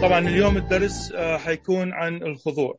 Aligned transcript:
طبعا 0.00 0.18
اليوم 0.18 0.56
الدرس 0.56 1.12
آه، 1.12 1.38
حيكون 1.38 1.92
عن 1.92 2.22
الخضوع. 2.22 2.78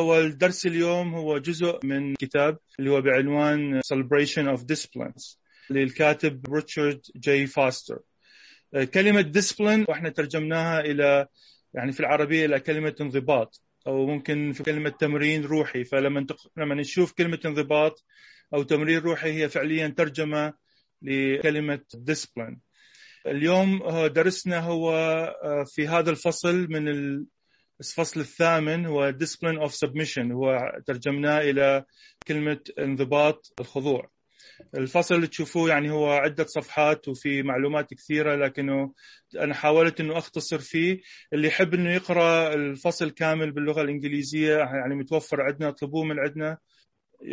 هو 0.00 0.20
الدرس 0.20 0.66
اليوم 0.66 1.14
هو 1.14 1.38
جزء 1.38 1.78
من 1.84 2.14
كتاب 2.14 2.58
اللي 2.78 2.90
هو 2.90 3.00
بعنوان 3.00 3.80
Celebration 3.80 4.58
of 4.58 4.60
Disciplines 4.60 5.36
للكاتب 5.70 6.54
ريتشارد 6.54 7.00
جي 7.16 7.46
فاستر. 7.46 7.98
كلمة 8.94 9.32
discipline 9.36 9.88
وإحنا 9.88 10.08
ترجمناها 10.08 10.80
إلى 10.80 11.26
يعني 11.74 11.92
في 11.92 12.00
العربية 12.00 12.46
إلى 12.46 12.60
كلمة 12.60 12.94
انضباط 13.00 13.62
أو 13.86 14.06
ممكن 14.06 14.52
في 14.52 14.62
كلمة 14.62 14.90
تمرين 14.90 15.44
روحي. 15.44 15.84
فلما 15.84 16.26
لما 16.56 16.74
نشوف 16.74 17.12
كلمة 17.12 17.40
انضباط 17.44 18.04
أو 18.54 18.62
تمرين 18.62 18.98
روحي 18.98 19.32
هي 19.32 19.48
فعليا 19.48 19.88
ترجمة 19.88 20.54
لكلمة 21.02 21.80
discipline. 22.10 22.56
اليوم 23.26 23.82
درسنا 24.06 24.60
هو 24.60 24.92
آه، 24.92 25.64
في 25.66 25.88
هذا 25.88 26.10
الفصل 26.10 26.66
من 26.70 26.88
الفصل 27.80 28.20
الثامن 28.20 28.86
هو 28.86 29.12
discipline 29.12 29.68
of 29.68 29.72
submission 29.72 30.32
هو 30.32 30.72
ترجمناه 30.86 31.40
إلى 31.40 31.84
كلمة 32.28 32.60
انضباط 32.78 33.52
الخضوع. 33.60 34.10
الفصل 34.76 35.14
اللي 35.14 35.26
تشوفوه 35.26 35.68
يعني 35.68 35.90
هو 35.90 36.10
عدة 36.10 36.44
صفحات 36.44 37.08
وفي 37.08 37.42
معلومات 37.42 37.94
كثيرة 37.94 38.36
لكنه 38.36 38.92
أنا 39.40 39.54
حاولت 39.54 40.00
أنه 40.00 40.18
أختصر 40.18 40.58
فيه. 40.58 41.00
اللي 41.32 41.48
يحب 41.48 41.74
أنه 41.74 41.90
يقرأ 41.94 42.54
الفصل 42.54 43.10
كامل 43.10 43.52
باللغة 43.52 43.82
الإنجليزية 43.82 44.56
يعني 44.56 44.94
متوفر 44.94 45.42
عندنا 45.42 45.68
اطلبوه 45.68 46.04
من 46.04 46.18
عندنا. 46.18 46.58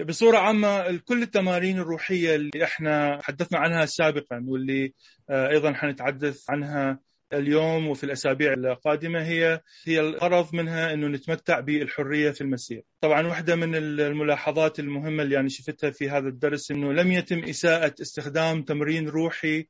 بصورة 0.05 0.38
عامة 0.38 0.98
كل 1.05 1.21
التمارين 1.21 1.79
الروحية 1.79 2.35
اللي 2.35 2.63
إحنا 2.63 3.20
حدثنا 3.23 3.59
عنها 3.59 3.85
سابقا 3.85 4.43
واللي 4.48 4.93
آه، 5.29 5.49
أيضا 5.49 5.73
حنتحدث 5.73 6.49
عنها 6.49 6.99
اليوم 7.34 7.88
وفي 7.88 8.03
الأسابيع 8.03 8.53
القادمة 8.53 9.23
هي 9.23 9.62
هي 9.85 9.99
الغرض 9.99 10.55
منها 10.55 10.93
إنه 10.93 11.07
نتمتع 11.07 11.59
بالحرية 11.59 12.31
في 12.31 12.41
المسيح. 12.41 12.81
طبعا 13.01 13.27
واحدة 13.27 13.55
من 13.55 13.76
الملاحظات 13.76 14.79
المهمة 14.79 15.23
اللي 15.23 15.40
أنا 15.40 15.49
شفتها 15.49 15.91
في 15.91 16.09
هذا 16.09 16.27
الدرس 16.27 16.71
إنه 16.71 16.93
لم 16.93 17.12
يتم 17.12 17.43
إساءة 17.43 17.96
استخدام 18.01 18.63
تمرين 18.63 19.09
روحي 19.09 19.68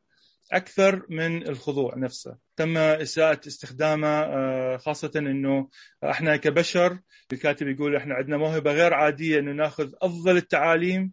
أكثر 0.52 1.05
من 1.09 1.47
الخضوع 1.47 1.94
نفسه. 1.97 2.38
تم 2.55 2.78
إساءة 2.78 3.39
استخدامه 3.47 4.08
آه، 4.08 4.78
خاصة 4.78 5.11
إنه 5.16 5.69
إحنا 6.03 6.38
كبشر 6.38 7.00
الكاتب 7.33 7.67
يقول 7.67 7.95
إحنا 7.95 8.16
عندنا 8.16 8.38
موهبة 8.38 8.72
غير 8.72 8.94
عادية 8.94 9.39
إنه 9.39 9.52
نأخذ 9.52 9.92
أفضل 10.02 10.38
التعاليم 10.38 11.11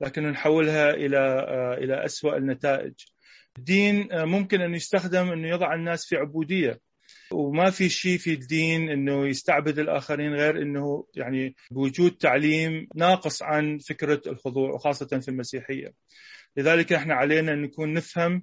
لكن 0.00 0.22
نحولها 0.22 0.90
إلى 0.90 1.18
آه، 1.18 1.74
إلى 1.74 2.04
اسوء 2.04 2.36
النتائج. 2.36 2.94
الدين 3.58 4.12
آه، 4.12 4.24
ممكن 4.24 4.60
انه 4.60 4.76
يستخدم 4.76 5.32
إنه 5.32 5.48
يضع 5.48 5.74
الناس 5.74 6.06
في 6.06 6.16
عبودية. 6.16 6.80
وما 7.32 7.70
في 7.70 7.88
شيء 7.88 8.18
في 8.18 8.32
الدين 8.32 8.90
إنه 8.90 9.28
يستعبد 9.28 9.78
الآخرين 9.78 10.34
غير 10.34 10.62
إنه 10.62 11.06
يعني 11.14 11.54
بوجود 11.70 12.10
تعليم 12.10 12.88
ناقص 12.94 13.42
عن 13.42 13.78
فكرة 13.78 14.22
الخضوع 14.26 14.70
وخاصة 14.70 15.20
في 15.20 15.28
المسيحية. 15.28 15.92
لذلك 16.56 16.92
إحنا 16.92 17.14
علينا 17.14 17.52
أن 17.52 17.62
نكون 17.62 17.92
نفهم 17.92 18.42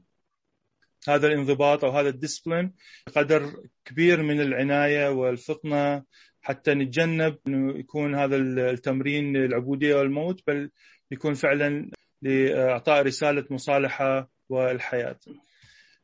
هذا 1.10 1.28
الانضباط 1.28 1.84
أو 1.84 1.92
هذا 1.92 2.10
الديسبلين 2.10 2.74
قدر 3.16 3.54
كبير 3.86 4.22
من 4.22 4.42
العناية 4.42 5.10
والفطنة 5.10 6.04
حتى 6.42 6.74
نتجنب 6.74 7.38
إنه 7.48 7.80
يكون 7.80 8.16
هذا 8.16 8.36
التمرين 8.36 9.36
العبودية 9.36 9.96
والموت 9.96 10.42
بل 10.48 10.70
يكون 11.12 11.34
فعلا 11.34 11.92
لإعطاء 12.22 13.02
رسالة 13.02 13.46
مصالحة 13.50 14.30
والحياة. 14.50 15.20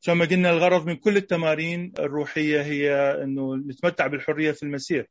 زي 0.02 0.14
ما 0.14 0.26
قلنا 0.26 0.50
الغرض 0.50 0.86
من 0.86 0.96
كل 0.96 1.18
التمارين 1.18 1.94
الروحية 2.00 2.62
هي 2.62 2.94
إنه 3.24 3.56
نتمتع 3.56 4.08
بالحرية 4.08 4.52
في 4.52 4.64
المسيح. 4.64 5.06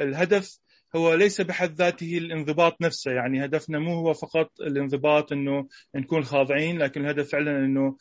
الهدف 0.00 0.58
هو 0.96 1.14
ليس 1.14 1.40
بحد 1.40 1.74
ذاته 1.74 2.18
الانضباط 2.18 2.82
نفسه 2.82 3.10
يعني 3.10 3.44
هدفنا 3.44 3.78
مو 3.78 3.94
هو 3.94 4.12
فقط 4.14 4.60
الانضباط 4.60 5.32
إنه 5.32 5.68
نكون 5.94 6.24
خاضعين 6.24 6.78
لكن 6.78 7.00
الهدف 7.04 7.30
فعلا 7.30 7.64
إنه 7.64 7.96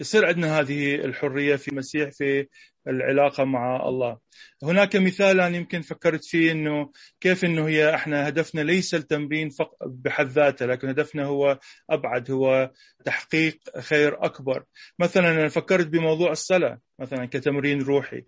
يصير 0.00 0.26
عندنا 0.26 0.60
هذه 0.60 0.94
الحرية 0.94 1.56
في 1.56 1.68
المسيح 1.68 2.10
في 2.10 2.46
العلاقة 2.88 3.44
مع 3.44 3.88
الله. 3.88 4.18
هناك 4.62 4.96
مثال 4.96 5.40
أنا 5.40 5.56
يمكن 5.56 5.80
فكرت 5.82 6.24
فيه 6.24 6.52
إنه 6.52 6.90
كيف 7.20 7.44
إنه 7.44 7.68
هي 7.68 7.94
إحنا 7.94 8.28
هدفنا 8.28 8.60
ليس 8.60 8.94
التمرين 8.94 9.48
بحد 9.86 10.26
ذاته 10.26 10.66
لكن 10.66 10.88
هدفنا 10.88 11.24
هو 11.24 11.58
أبعد 11.90 12.30
هو 12.30 12.70
تحقيق 13.04 13.78
خير 13.78 14.24
أكبر. 14.24 14.64
مثلا 14.98 15.30
أنا 15.30 15.48
فكرت 15.48 15.86
بموضوع 15.86 16.30
الصلاة 16.30 16.80
مثلا 16.98 17.26
كتمرين 17.26 17.82
روحي. 17.82 18.24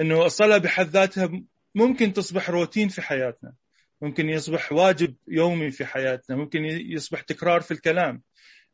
إنه 0.00 0.26
الصلاة 0.26 0.58
بحد 0.58 0.86
ذاتها 0.86 1.42
ممكن 1.74 2.12
تصبح 2.12 2.50
روتين 2.50 2.88
في 2.88 3.02
حياتنا. 3.02 3.54
ممكن 4.02 4.28
يصبح 4.28 4.72
واجب 4.72 5.14
يومي 5.28 5.70
في 5.70 5.84
حياتنا. 5.84 6.36
ممكن 6.36 6.64
يصبح 6.64 7.20
تكرار 7.20 7.60
في 7.60 7.70
الكلام. 7.70 8.22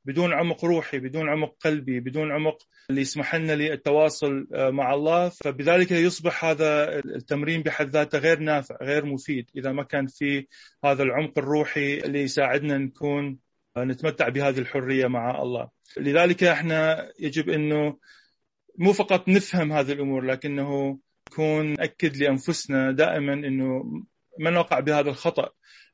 بدون 0.04 0.32
عمق 0.32 0.64
روحي 0.64 0.98
بدون 0.98 1.28
عمق 1.28 1.56
قلبي 1.60 2.00
بدون 2.00 2.32
عمق 2.32 2.62
اللي 2.90 3.00
يسمح 3.00 3.34
لنا 3.34 3.52
للتواصل 3.52 4.46
آه، 4.54 4.70
مع 4.70 4.94
الله. 4.94 5.28
فبذلك 5.28 5.90
يصبح 5.92 6.44
هذا 6.44 6.98
التمرين 6.98 7.62
بحد 7.62 7.88
ذاته 7.88 8.18
غير 8.18 8.38
نافع 8.38 8.76
غير 8.82 9.06
مفيد. 9.06 9.50
إذا 9.56 9.72
ما 9.72 9.82
كان 9.82 10.06
في 10.06 10.46
هذا 10.84 11.02
العمق 11.02 11.38
الروحي 11.38 11.98
اللي 11.98 12.22
يساعدنا 12.22 12.78
نكون 12.78 13.38
آه، 13.76 13.84
نتمتع 13.84 14.28
بهذه 14.28 14.58
الحرية 14.58 15.06
مع 15.06 15.42
الله. 15.42 15.68
لذلك 15.96 16.44
إحنا 16.44 17.08
يجب 17.18 17.48
أنه 17.48 17.98
مو 18.78 18.92
فقط 18.92 19.28
نفهم 19.28 19.72
هذه 19.72 19.92
الأمور 19.92 20.24
لكنه 20.24 20.98
نكون 21.32 21.72
نأكد 21.72 22.16
لأنفسنا 22.16 22.92
دائما 22.92 23.32
أنه 23.32 23.84
ما 24.38 24.50
نقع 24.50 24.80
بهذا 24.80 25.10
الخطأ 25.10 25.50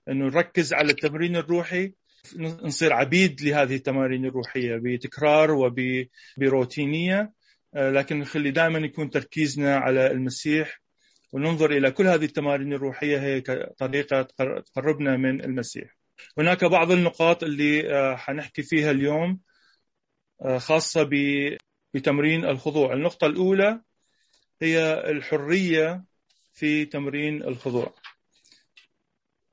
أنه 0.09 0.25
نركز 0.25 0.72
على 0.72 0.91
التمرين 0.91 1.37
الروحي 1.37 1.93
نصير 2.37 2.93
عبيد 2.93 3.43
لهذه 3.43 3.75
التمارين 3.77 4.25
الروحية 4.25 4.81
بتكرار 4.83 5.50
وبروتينية 5.50 7.33
آه، 7.75 7.91
لكن 7.91 8.19
نخلي 8.19 8.50
دائما 8.50 8.78
يكون 8.78 9.11
تركيزنا 9.11 9.77
على 9.77 10.11
المسيح 10.11 10.81
وننظر 11.33 11.71
إلى 11.71 11.91
كل 11.91 12.06
هذه 12.06 12.25
التمارين 12.25 12.73
الروحية 12.73 13.19
هي 13.19 13.41
طريقة 13.78 14.23
تقربنا 14.67 15.17
من 15.17 15.44
المسيح. 15.44 15.97
هناك 16.39 16.65
بعض 16.65 16.91
النقاط 16.91 17.43
اللي 17.43 17.93
آه، 17.94 18.17
حنحكي 18.17 18.62
فيها 18.62 18.91
اليوم 18.91 19.41
آه، 20.44 20.59
خاصة 20.59 21.09
بتمرين 21.94 22.44
الخضوع. 22.44 22.93
النقطة 22.93 23.27
الأولى 23.27 23.81
هي 24.62 25.04
الحرية 25.10 26.04
في 26.53 26.84
تمرين 26.84 27.42
الخضوع. 27.42 27.94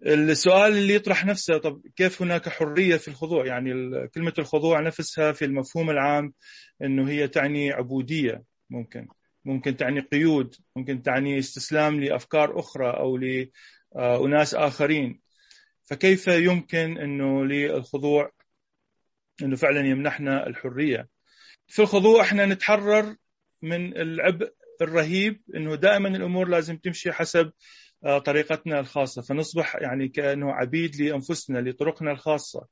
السؤال 0.06 0.72
اللي 0.72 0.94
يطرح 0.94 1.26
نفسه 1.26 1.58
طب 1.58 1.82
كيف 1.96 2.22
هناك 2.22 2.50
حرية 2.50 2.98
في 2.98 3.08
الخضوع؟ 3.08 3.46
يعني 3.46 3.74
كلمة 4.08 4.34
الخضوع 4.40 4.80
نفسها 4.82 5.32
في 5.32 5.46
المفهوم 5.46 5.90
العام 5.90 6.34
أنه 6.82 7.10
هي 7.10 7.28
تعني 7.28 7.72
عبودية 7.72 8.44
ممكن. 8.70 9.08
ممكن 9.46 9.78
تعني 9.78 10.00
قيود 10.00 10.56
ممكن 10.76 11.02
تعني 11.02 11.40
استسلام 11.40 12.00
لأفكار 12.00 12.60
أخرى 12.60 12.90
أو 12.90 13.18
لأناس 13.18 14.56
آخرين. 14.56 15.22
فكيف 15.84 16.28
يمكن 16.28 16.98
أنه 16.98 17.46
للخضوع 17.46 18.32
أنه 19.44 19.56
فعلا 19.56 19.88
يمنحنا 19.88 20.48
الحرية؟ 20.48 21.08
في 21.68 21.82
الخضوع 21.82 22.22
إحنا 22.22 22.46
نتحرر 22.46 23.16
من 23.62 23.98
العبء 23.98 24.54
الرهيب 24.82 25.42
إنه 25.56 25.76
دائما 25.76 26.10
الأمور 26.10 26.48
لازم 26.48 26.78
تمشي 26.78 27.12
حسب 27.12 27.52
آه، 28.06 28.20
طريقتنا 28.20 28.80
الخاصة. 28.80 29.22
فنصبح 29.22 29.76
يعني 29.76 30.08
كأنه 30.08 30.52
عبيد 30.52 31.02
لأنفسنا 31.02 31.70
لطرقنا 31.70 32.12
الخاصة 32.12 32.68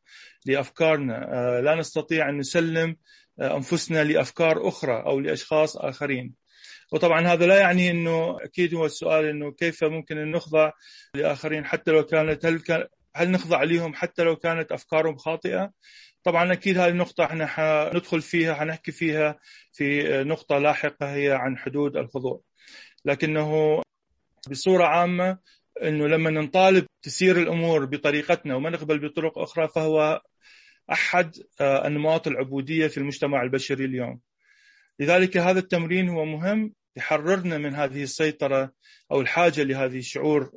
لأفكارنا. 0.46 1.34
آه، 1.34 1.62
لا 1.62 1.76
نستطيع 1.76 2.30
أن 2.30 2.38
نسلم 2.38 2.96
آه، 3.40 3.56
أنفسنا 3.56 4.04
لأفكار 4.04 4.68
أخرى 4.68 5.04
أو 5.06 5.20
لأشخاص 5.20 5.78
آخرين. 5.78 6.34
وطبعا 6.92 7.28
هذا 7.28 7.46
لا 7.46 7.60
يعني 7.60 7.92
أنه 7.92 8.38
أكيد 8.44 8.74
هو 8.74 8.86
السؤال 8.86 9.26
أنه 9.26 9.52
كيف 9.52 9.84
ممكن 9.84 10.18
أن 10.18 10.32
نخضع 10.32 10.72
لآخرين 11.16 11.66
حتى 11.66 11.92
لو 11.92 12.04
كانت 12.04 12.46
هل, 12.46 12.60
كان 12.60 12.88
هل 13.16 13.32
نخضع 13.32 13.64
لهم 13.64 13.94
حتى 13.94 14.24
لو 14.24 14.36
كانت 14.36 14.72
أفكارهم 14.72 15.18
خاطئة؟ 15.18 15.72
طبعا 16.24 16.54
أكيد 16.54 16.78
هذه 16.78 16.90
النقطة 16.90 17.24
إحنا 17.24 17.48
حندخل 17.48 18.22
فيها 18.22 18.54
حنحكي 18.54 18.92
فيها 18.92 19.40
في 19.74 20.04
نقطة 20.24 20.58
لاحقة 20.58 21.14
هي 21.16 21.32
عن 21.32 21.58
حدود 21.58 21.98
الخضوع 21.98 22.42
لكنه 23.06 23.82
بصورة 24.52 24.84
عامة 24.84 25.38
إنه 25.84 26.08
لما 26.08 26.30
نطالب 26.30 26.86
تسير 27.02 27.38
الأمور 27.38 27.86
بطريقتنا 27.86 28.56
وما 28.56 28.70
نقبل 28.70 29.00
بطرق 29.00 29.40
أخرى 29.40 29.68
فهو 29.68 30.22
أحد 30.92 31.36
آه، 31.62 31.88
انماط 31.88 32.28
العبودية 32.28 32.88
في 32.88 32.98
المجتمع 32.98 33.42
البشري 33.42 33.86
اليوم. 33.86 34.20
لذلك 35.00 35.38
هذا 35.38 35.60
التمرين 35.60 36.10
هو 36.10 36.26
مهم 36.26 36.74
يحررنا 36.96 37.58
من 37.58 37.76
هذه 37.76 38.04
السيطرة 38.04 38.72
أو 39.12 39.22
الحاجة 39.22 39.64
لهذه 39.64 39.98
الشعور 39.98 40.52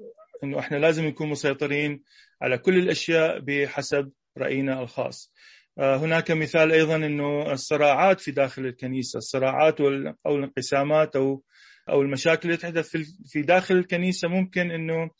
إنه 0.44 0.58
إحنا 0.58 0.76
لازم 0.76 1.06
نكون 1.06 1.28
مسيطرين 1.28 2.02
على 2.42 2.58
كل 2.58 2.78
الأشياء 2.78 3.38
بحسب 3.38 4.12
رأينا 4.38 4.82
الخاص. 4.82 5.32
هناك 5.78 6.30
مثال 6.30 6.72
أيضا 6.72 6.96
إنه 6.96 7.52
الصراعات 7.52 8.20
في 8.20 8.30
داخل 8.30 8.66
الكنيسة، 8.66 9.16
الصراعات 9.16 9.80
أو 10.26 10.36
الانقسامات 10.36 11.16
أو 11.16 11.42
أو 11.88 12.02
المشاكل 12.02 12.48
اللي 12.48 12.56
تحدث 12.56 12.96
في 13.26 13.42
داخل 13.42 13.74
الكنيسة 13.74 14.28
ممكن 14.28 14.70
إنه 14.70 15.10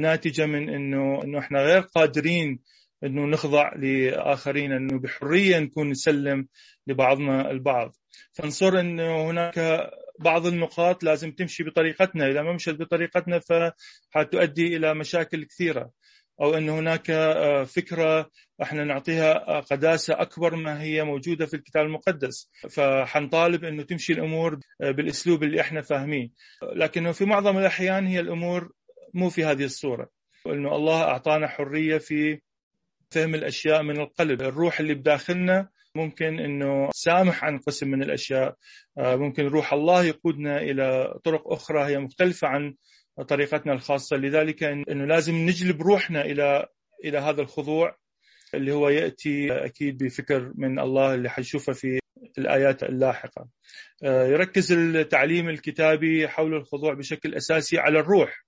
ناتجة 0.00 0.46
من 0.46 0.68
إنه 0.68 1.24
إنه 1.24 1.38
إحنا 1.38 1.62
غير 1.62 1.80
قادرين 1.80 2.60
إنه 3.04 3.26
نخضع 3.26 3.74
لآخرين 3.74 4.72
إنه 4.72 4.98
بحرية 4.98 5.58
نكون 5.58 5.90
نسلم 5.90 6.48
لبعضنا 6.86 7.50
البعض 7.50 7.92
فنصر 8.32 8.80
إنه 8.80 9.30
هناك 9.30 9.90
بعض 10.20 10.46
النقاط 10.46 11.04
لازم 11.04 11.30
تمشي 11.32 11.64
بطريقتنا 11.64 12.26
إذا 12.26 12.42
ما 12.42 12.52
مشت 12.52 12.74
بطريقتنا 12.74 13.38
فحتؤدي 13.38 14.76
إلى 14.76 14.94
مشاكل 14.94 15.44
كثيرة 15.44 15.90
أو 16.42 16.54
أن 16.54 16.68
هناك 16.68 17.10
آه، 17.10 17.64
فكرة 17.64 18.30
إحنا 18.62 18.84
نعطيها 18.84 19.60
قداسة 19.60 20.20
أكبر 20.20 20.56
ما 20.56 20.82
هي 20.82 21.04
موجودة 21.04 21.46
في 21.46 21.54
الكتاب 21.54 21.84
المقدس. 21.86 22.50
فحنطالب 22.70 23.64
أنه 23.64 23.82
تمشي 23.82 24.12
الأمور 24.12 24.60
بالأسلوب 24.80 25.42
اللي 25.42 25.60
إحنا 25.60 25.82
فاهميه 25.82 26.28
لكنه 26.62 27.12
في 27.12 27.24
معظم 27.24 27.58
الأحيان 27.58 28.06
هي 28.06 28.20
الأمور 28.20 28.72
مو 29.14 29.30
في 29.30 29.44
هذه 29.44 29.64
الصورة. 29.64 30.08
أنه 30.46 30.76
الله 30.76 31.02
أعطانا 31.02 31.48
حرية 31.48 31.98
في 31.98 32.40
فهم 33.10 33.34
الأشياء 33.34 33.82
من 33.82 34.00
القلب. 34.00 34.42
الروح 34.42 34.80
اللي 34.80 34.94
بداخلنا 34.94 35.68
ممكن 35.94 36.38
أنه 36.38 36.88
سامح 36.94 37.44
عن 37.44 37.58
قسم 37.58 37.88
من 37.88 38.02
الأشياء. 38.02 38.56
آه، 38.98 39.16
ممكن 39.16 39.46
روح 39.46 39.72
الله 39.72 40.04
يقودنا 40.04 40.56
إلى 40.60 41.14
طرق 41.24 41.52
أخرى 41.52 41.84
هي 41.84 41.98
مختلفة 41.98 42.48
عن 42.48 42.74
طريقتنا 43.28 43.72
الخاصة 43.72 44.16
لذلك 44.16 44.62
إنه 44.62 45.04
لازم 45.04 45.34
نجلب 45.34 45.82
روحنا 45.82 46.24
إلى 46.24 46.66
إلى 47.04 47.18
هذا 47.18 47.40
الخضوع 47.42 47.96
اللي 48.54 48.72
هو 48.72 48.88
يأتي 48.88 49.52
أكيد 49.52 50.04
بفكر 50.04 50.52
من 50.54 50.78
الله 50.78 51.14
اللي 51.14 51.30
حنشوفه 51.30 51.72
في 51.72 51.98
الآيات 52.38 52.82
اللاحقة. 52.82 53.48
آه، 54.04 54.26
يركز 54.26 54.72
التعليم 54.72 55.48
الكتابي 55.48 56.28
حول 56.28 56.54
الخضوع 56.54 56.94
بشكل 56.94 57.34
أساسي 57.34 57.78
على 57.78 57.98
الروح 57.98 58.44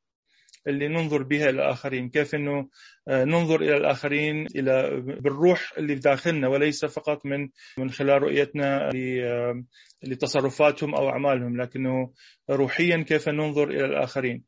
اللي 0.67 0.89
ننظر 0.89 1.23
بها 1.23 1.51
إلى 1.51 1.63
الآخرين، 1.63 2.09
كيف 2.09 2.35
إنه 2.35 2.69
آه، 3.09 3.25
ننظر 3.25 3.61
إلى 3.63 3.77
الآخرين 3.77 4.47
إلى 4.47 5.01
بالروح 5.01 5.73
اللي 5.79 5.95
في 5.95 6.01
داخلنا 6.01 6.49
وليس 6.49 6.85
فقط 6.85 7.27
من 7.27 7.49
من 7.79 7.91
خلال 7.91 8.23
رؤيتنا 8.23 8.91
آه، 8.95 9.65
لتصرفاتهم 10.03 10.95
أو 10.95 11.09
أعمالهم، 11.09 11.61
لكنه 11.61 12.13
روحيا 12.51 13.05
كيف 13.09 13.29
ننظر 13.29 13.71
إلى 13.71 13.85
الآخرين. 13.85 14.45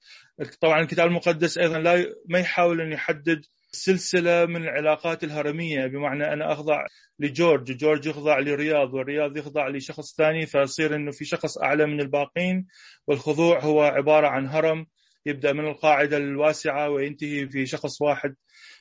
طبعا 0.60 0.80
الكتاب 0.80 1.06
المقدس 1.06 1.58
أيضا 1.58 1.78
لا 1.78 2.14
ما 2.28 2.38
يحاول 2.38 2.80
أن 2.80 2.92
يحدد 2.92 3.40
سلسلة 3.72 4.46
من 4.46 4.62
العلاقات 4.62 5.24
الهرمية 5.24 5.86
بمعنى 5.86 6.32
أنا 6.32 6.52
أخضع 6.52 6.86
لجورج 7.18 7.76
جورج 7.76 8.06
يخضع 8.06 8.38
لرياض 8.38 8.94
والرياض 8.94 9.36
يخضع 9.36 9.68
لشخص 9.68 10.16
ثاني 10.16 10.46
فيصير 10.46 10.96
إنه 10.96 11.10
في 11.10 11.24
شخص 11.24 11.58
أعلى 11.58 11.86
من 11.86 12.00
الباقين 12.00 12.66
والخضوع 13.06 13.60
هو 13.60 13.82
عبارة 13.82 14.28
عن 14.28 14.46
هرم 14.46 14.86
يبدأ 15.26 15.52
من 15.52 15.68
القاعدة 15.68 16.16
الواسعة 16.16 16.90
وينتهي 16.90 17.48
في 17.48 17.66
شخص 17.66 18.02
واحد 18.02 18.34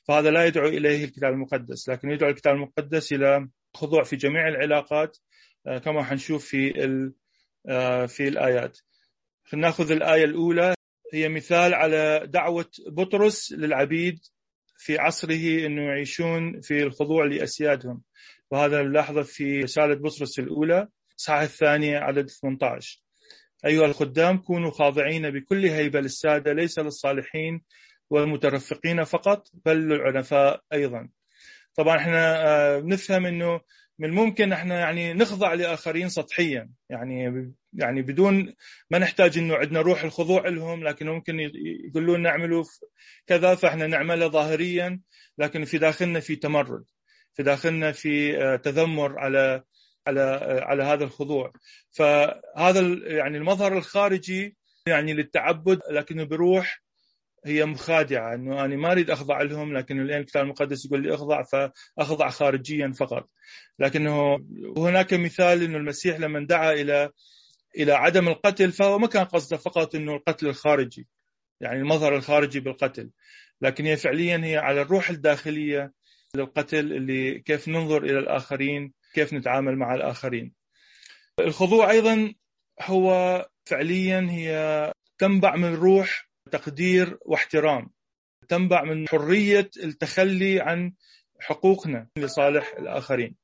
فهذا 0.08 0.32
لا 0.32 0.46
يدعو 0.46 0.68
إليه 0.68 1.06
الكتاب 1.06 1.34
المقدس 1.34 1.90
لكن 1.90 2.10
يدعو 2.12 2.30
الكتاب 2.30 2.56
المقدس 2.56 3.14
إلى 3.14 3.50
خضوع 3.74 4.04
في 4.04 4.16
جميع 4.16 4.48
العلاقات 4.48 5.18
آه، 5.68 5.78
كما 5.78 6.04
حنشوف 6.04 6.46
في 6.46 6.74
آه، 7.70 8.06
في 8.06 8.28
الآيات. 8.28 8.78
نأخذ 9.54 9.92
الآية 9.92 10.24
الأولى 10.24 10.76
هي 11.14 11.30
مثال 11.30 11.74
على 11.74 12.22
دعوة 12.28 12.70
بطرس 12.88 13.52
للعبيد 13.52 14.20
في 14.78 14.98
عصره 15.00 15.66
إنه 15.66 15.82
يعيشون 15.82 16.62
في 16.62 16.84
الخضوع 16.84 17.26
لأسيادهم. 17.26 18.02
وهذا 18.52 18.84
نلاحظه 18.84 19.22
في 19.22 19.60
رسالة 19.60 19.96
بطرس 19.96 20.40
الأولى 20.40 20.88
صحاح 21.18 21.42
الثانية 21.42 21.98
عدد 21.98 22.30
18 22.30 23.05
أيها 23.66 23.86
الخدام 23.86 24.38
كونوا 24.38 24.72
خاضعين 24.72 25.30
بكل 25.30 25.66
هيبة 25.66 26.00
للسادة 26.00 26.54
ليس 26.54 26.80
للصالحين 26.80 27.62
والمترفقين 28.10 29.04
فقط 29.04 29.48
بل 29.66 29.78
للعنفاء 29.78 30.62
أيضا. 30.74 31.10
طبعا 31.76 31.98
إحنا 31.98 32.48
آه، 32.48 32.80
نفهم 32.80 33.26
إنه 33.26 33.62
من 34.00 34.10
الممكن 34.10 34.52
إحنا 34.52 34.80
يعني 34.80 35.14
نخضع 35.14 35.54
لآخرين 35.54 36.10
سطحيا. 36.10 36.70
يعني 36.90 37.54
يعني 37.74 38.02
بدون 38.02 38.54
ما 38.90 39.00
نحتاج 39.00 39.38
إنه 39.38 39.56
عندنا 39.56 39.82
روح 39.82 40.04
الخضوع 40.04 40.48
لهم 40.48 40.84
لكن 40.84 41.08
ممكن 41.08 41.52
يقولون 41.88 42.22
نعملوا 42.22 42.64
كذا 43.28 43.56
فإحنا 43.56 43.88
نعمله 43.88 44.28
ظاهريا 44.28 45.00
لكن 45.38 45.66
في 45.66 45.78
داخلنا 45.78 46.20
في 46.20 46.36
تمرد 46.36 46.86
في 47.34 47.44
داخلنا 47.44 47.92
في 47.92 48.38
آه، 48.44 48.56
تذمر 48.56 49.20
على 49.20 49.64
على 50.08 50.22
على 50.64 50.84
هذا 50.84 51.04
الخضوع. 51.04 51.52
فهذا 51.92 52.82
يعني 53.04 53.38
المظهر 53.38 53.78
الخارجي 53.78 54.58
يعني 54.88 55.14
للتعبد 55.14 55.80
لكنه 55.92 56.24
بروح 56.24 56.82
هي 57.46 57.66
مخادعة 57.66 58.36
إنه 58.36 58.66
أنا 58.66 58.76
ما 58.76 58.92
أريد 58.92 59.10
أخضع 59.10 59.42
لهم 59.42 59.78
لكن 59.78 60.02
الآن 60.02 60.20
الكتاب 60.20 60.44
المقدس 60.44 60.86
يقول 60.86 61.04
لي 61.04 61.14
أخضع 61.14 61.44
فأخضع 61.44 62.30
خارجيا 62.30 62.92
فقط. 63.00 63.30
لكنه 63.80 64.38
هناك 64.78 65.14
مثال 65.14 65.64
إنه 65.64 65.78
المسيح 65.78 66.20
لما 66.20 66.46
دعا 66.46 66.74
إلى 66.74 67.10
إلى 67.78 67.92
عدم 67.92 68.28
القتل 68.28 68.72
فهو 68.72 69.00
ما 69.00 69.08
كان 69.08 69.26
قصده 69.26 69.58
فقط 69.58 69.96
إنه 69.96 70.16
القتل 70.16 70.48
الخارجي 70.48 71.08
يعني 71.62 71.80
المظهر 71.80 72.16
الخارجي 72.16 72.60
بالقتل. 72.60 73.10
لكن 73.62 73.86
هي 73.86 73.98
فعليا 73.98 74.42
هي 74.44 74.58
على 74.58 74.82
الروح 74.82 75.10
الداخلية 75.10 75.92
للقتل 76.36 76.94
اللي 76.94 77.40
كيف 77.40 77.68
ننظر 77.68 78.04
إلى 78.04 78.20
الآخرين. 78.20 78.94
كيف 79.16 79.34
نتعامل 79.34 79.78
مع 79.78 79.96
الآخرين. 79.96 80.54
الخضوع 81.40 81.92
أيضا 81.92 82.34
هو 82.82 83.10
فعليا 83.66 84.28
هي 84.30 84.92
تنبع 85.18 85.56
من 85.56 85.74
روح 85.74 86.30
تقدير 86.52 87.18
واحترام 87.22 87.90
تنبع 88.48 88.84
من 88.84 89.08
حرية 89.08 89.70
التخلي 89.84 90.62
عن 90.62 90.94
حقوقنا 91.40 92.08
لصالح 92.18 92.74
الآخرين. 92.78 93.36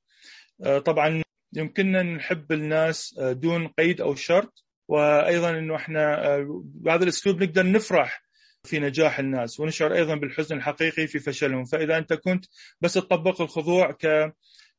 طبعا 0.86 1.22
يمكننا 1.54 2.04
نحب 2.04 2.52
الناس 2.52 3.16
آه، 3.20 3.32
دون 3.32 3.68
قيد 3.68 4.02
أو 4.02 4.16
شرط 4.16 4.66
وأيضا 4.88 5.50
إنه 5.50 5.76
إحنا 5.76 6.26
آه، 6.28 6.64
بهذا 6.64 7.04
الأسلوب 7.04 7.44
نقدر 7.44 7.72
نفرح 7.72 8.22
في 8.64 8.80
نجاح 8.80 9.20
الناس 9.20 9.60
ونشعر 9.60 9.94
أيضا 9.94 10.16
بالحزن 10.16 10.58
الحقيقي 10.58 11.08
في 11.08 11.20
فشلهم. 11.20 11.66
فإذا 11.66 11.98
أنت 11.98 12.14
كنت 12.14 12.46
بس 12.82 12.94
تطبق 12.94 13.42
الخضوع 13.42 13.92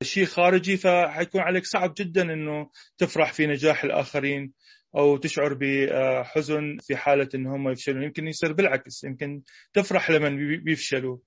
كشيء 0.03 0.25
خارجي 0.25 0.77
فحيكون 0.77 1.41
عليك 1.41 1.65
صعب 1.65 1.95
جدا 1.99 2.23
إنه 2.23 2.71
تفرح 2.99 3.33
في 3.33 3.47
نجاح 3.47 3.85
الآخرين 3.85 4.53
أو 4.97 5.17
تشعر 5.17 5.55
بحزن 5.55 6.77
في 6.81 6.97
حالة 6.97 7.29
إن 7.35 7.47
هم 7.47 7.69
يفشلون. 7.69 8.03
يمكن 8.03 8.29
يصير 8.29 8.53
بالعكس 8.53 9.05
يمكن 9.05 9.43
تفرح 9.73 10.11
لمن 10.11 10.63
بيفشلوا. 10.65 11.19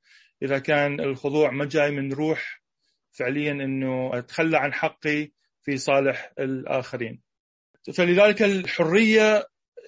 إذا 0.44 0.60
كان 0.60 1.00
الخضوع 1.00 1.52
ما 1.52 1.66
جاي 1.66 1.92
من 1.92 2.14
روح 2.14 2.62
فعليا 3.12 3.52
إنه 3.52 4.12
أتخلى 4.14 4.58
عن 4.58 4.74
حقي 4.74 5.32
في 5.62 5.78
صالح 5.78 6.32
الآخرين. 6.40 7.22
فلذلك 7.98 8.42
الحرية 8.42 9.44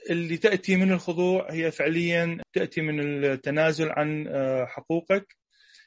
اللي 0.10 0.38
تأتي 0.38 0.75
من 0.75 0.91
الخضوع 0.91 1.51
هي 1.51 1.72
فعليا 1.72 2.38
تأتي 2.53 2.82
من 2.82 3.25
التنازل 3.25 3.89
عن 3.89 4.27
حقوقك. 4.67 5.38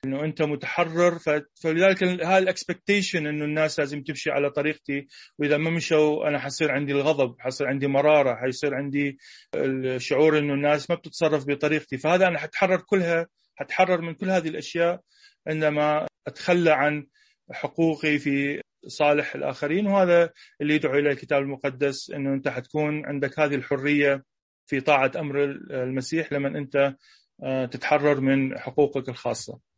إنه 0.04 0.24
أنت 0.24 0.42
متحرر 0.42 1.18
فلذلك 1.62 2.04
هاي 2.04 2.38
الاكسبكتيشن 2.38 3.26
إنه 3.26 3.44
الناس 3.44 3.78
لازم 3.78 4.02
تمشي 4.02 4.30
على 4.30 4.50
طريقتي. 4.50 5.06
وإذا 5.38 5.56
ما 5.56 5.70
مشوا 5.70 6.28
أنا 6.28 6.38
حصير 6.38 6.70
عندي 6.70 6.92
الغضب 6.92 7.40
حصير 7.40 7.66
عندي 7.68 7.86
مرارة 7.86 8.34
حيصير 8.34 8.74
عندي 8.74 9.18
الشعور 9.54 10.38
إنه 10.38 10.54
الناس 10.54 10.90
ما 10.90 10.96
بتتصرف 10.96 11.46
بطريقتي. 11.46 11.98
فهذا 11.98 12.28
أنا 12.28 12.38
حتحرر 12.38 12.80
كلها 12.80 13.26
حتحرر 13.56 14.00
من 14.00 14.14
كل 14.14 14.30
هذه 14.30 14.48
الأشياء 14.48 15.00
عندما 15.46 16.06
أتخلى 16.26 16.70
عن 16.70 17.06
حقوقي 17.52 18.18
في 18.18 18.60
صالح 18.86 19.34
الآخرين. 19.34 19.86
وهذا 19.86 20.30
اللي 20.60 20.74
يدعو 20.74 20.94
إلى 20.94 21.10
الكتاب 21.10 21.42
المقدس 21.42 22.10
إنه 22.10 22.34
أنت 22.34 22.48
حتكون 22.48 23.06
عندك 23.06 23.40
هذه 23.40 23.54
الحرية 23.54 24.24
في 24.66 24.80
طاعة 24.80 25.12
أمر 25.16 25.44
المسيح 25.70 26.32
لما 26.32 26.58
أنت 26.58 26.94
آه، 27.42 27.66
تتحرر 27.66 28.20
من 28.20 28.58
حقوقك 28.58 29.08
الخاصة. 29.08 29.69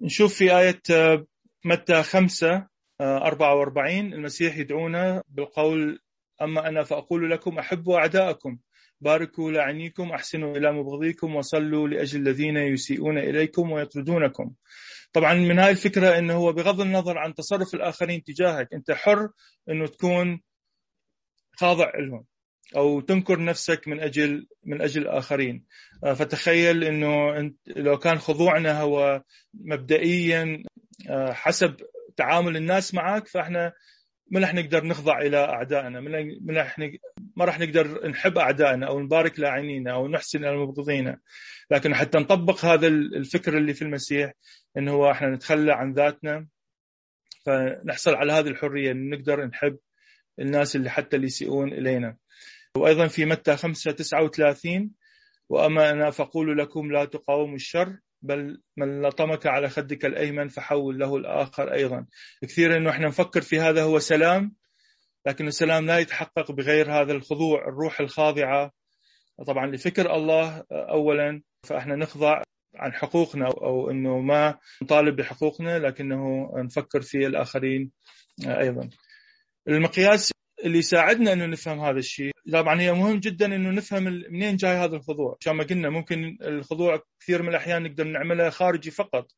نشوف 0.00 0.34
في 0.34 0.58
آية 0.58 0.82
آه، 0.90 1.26
متى 1.64 2.02
خمسة 2.02 2.66
44 3.00 4.12
آه، 4.12 4.16
المسيح 4.16 4.56
يدعونا 4.56 5.22
بالقول 5.28 6.00
أما 6.42 6.68
أنا 6.68 6.82
فأقول 6.84 7.30
لكم 7.30 7.58
أحبوا 7.58 7.98
أعداءكم 7.98 8.58
باركوا 9.00 9.50
لعنيكم 9.50 10.10
أحسنوا 10.10 10.56
إلى 10.56 10.72
مبغضيكم 10.72 11.36
وصلوا 11.36 11.88
لأجل 11.88 12.20
الذين 12.20 12.56
يسيئون 12.56 13.18
إليكم 13.18 13.70
ويطردونكم. 13.72 14.54
طبعا 15.12 15.34
من 15.34 15.58
هاي 15.58 15.70
الفكرة 15.70 16.18
أنه 16.18 16.34
هو 16.34 16.52
بغض 16.52 16.80
النظر 16.80 17.18
عن 17.18 17.34
تصرف 17.34 17.74
الآخرين 17.74 18.22
تجاهك 18.24 18.74
أنت 18.74 18.90
حر 18.90 19.28
أنه 19.68 19.86
تكون 19.86 20.40
خاضع 21.56 21.92
لهم 21.98 22.24
أو 22.76 23.00
تنكر 23.00 23.44
نفسك 23.44 23.88
من 23.88 24.00
أجل 24.00 24.46
من 24.64 24.82
أجل 24.82 25.02
الآخرين. 25.02 25.64
آه، 26.04 26.14
فتخيل 26.14 26.84
إنه 26.84 27.52
لو 27.66 27.98
كان 27.98 28.18
خضوعنا 28.18 28.80
هو 28.80 29.22
مبدئيا 29.54 30.62
آه، 31.10 31.32
حسب 31.32 31.76
تعامل 32.16 32.56
الناس 32.56 32.94
معك 32.94 33.28
فإحنا 33.28 33.72
ما 34.30 34.40
راح 34.40 34.54
نقدر 34.54 34.84
نخضع 34.84 35.18
إلى 35.18 35.36
أعدائنا 35.36 36.00
ما 36.00 36.52
راح 36.52 36.78
ما 37.36 37.44
راح 37.44 37.58
نقدر 37.60 38.08
نحب 38.08 38.38
أعدائنا 38.38 38.86
أو 38.86 39.00
نبارك 39.00 39.40
لاعينينا 39.40 39.92
أو 39.92 40.08
نحسن 40.08 40.38
إلى 40.38 40.50
المبغضين. 40.50 41.16
لكن 41.70 41.94
حتى 41.94 42.18
نطبق 42.18 42.64
هذا 42.64 42.86
الفكر 42.86 43.58
اللي 43.58 43.74
في 43.74 43.82
المسيح 43.82 44.32
إنه 44.76 44.92
هو 44.92 45.10
إحنا 45.10 45.30
نتخلى 45.30 45.72
عن 45.72 45.92
ذاتنا 45.92 46.46
فنحصل 47.46 48.14
على 48.14 48.32
هذه 48.32 48.48
الحرية 48.48 48.92
نقدر 48.92 49.44
نحب 49.46 49.78
الناس 50.38 50.76
اللي 50.76 50.90
حتى 50.90 51.16
اللي 51.16 51.26
يسيئون 51.26 51.72
إلينا. 51.72 52.16
وأيضا 52.76 53.06
في 53.06 53.24
متى 53.24 53.56
5 53.56 53.90
39 53.90 54.90
وأما 55.48 55.90
أنا 55.90 56.10
فأقول 56.10 56.58
لكم 56.58 56.92
لا 56.92 57.04
تقاوموا 57.04 57.54
الشر 57.56 57.98
بل 58.22 58.62
من 58.76 59.02
لطمك 59.02 59.46
على 59.46 59.68
خدك 59.68 60.04
الأيمن 60.04 60.48
فحول 60.48 60.98
له 60.98 61.16
الآخر 61.16 61.72
أيضا 61.72 62.06
كثير 62.42 62.76
إنه 62.76 62.90
إحنا 62.90 63.06
نفكر 63.06 63.40
في 63.40 63.60
هذا 63.60 63.82
هو 63.82 63.98
سلام 63.98 64.54
لكن 65.26 65.46
السلام 65.46 65.86
لا 65.86 65.98
يتحقق 65.98 66.52
بغير 66.52 66.92
هذا 66.92 67.12
الخضوع 67.12 67.68
الروح 67.68 68.00
الخاضعة 68.00 68.72
طبعا 69.46 69.66
لفكر 69.66 70.14
الله 70.14 70.64
اولا 70.72 71.42
فإحنا 71.66 71.96
نخضع 71.96 72.42
عن 72.74 72.92
حقوقنا 72.92 73.46
أو 73.46 73.90
إنه 73.90 74.18
ما 74.18 74.58
نطالب 74.82 75.16
بحقوقنا 75.16 75.78
لكنه 75.78 76.50
نفكر 76.56 77.00
في 77.00 77.26
الآخرين 77.26 77.90
أيضا. 78.46 78.88
المقياس 79.68 80.32
اللي 80.64 80.78
يساعدنا 80.78 81.32
إنه 81.32 81.46
نفهم 81.46 81.80
هذا 81.80 81.98
الشيء 81.98 82.32
طبعا 82.52 82.80
هي 82.80 82.92
مهم 82.92 83.20
جدا 83.20 83.46
إنه 83.46 83.70
نفهم 83.70 84.04
منين 84.04 84.56
جاي 84.56 84.76
هذا 84.76 84.96
الخضوع. 84.96 85.36
عشان 85.40 85.52
ما 85.52 85.64
قلنا 85.64 85.90
ممكن 85.90 86.38
الخضوع 86.42 87.02
كثير 87.20 87.42
من 87.42 87.48
الأحيان 87.48 87.82
نقدر 87.82 88.04
نعملها 88.04 88.50
خارجي 88.50 88.90
فقط. 88.90 89.32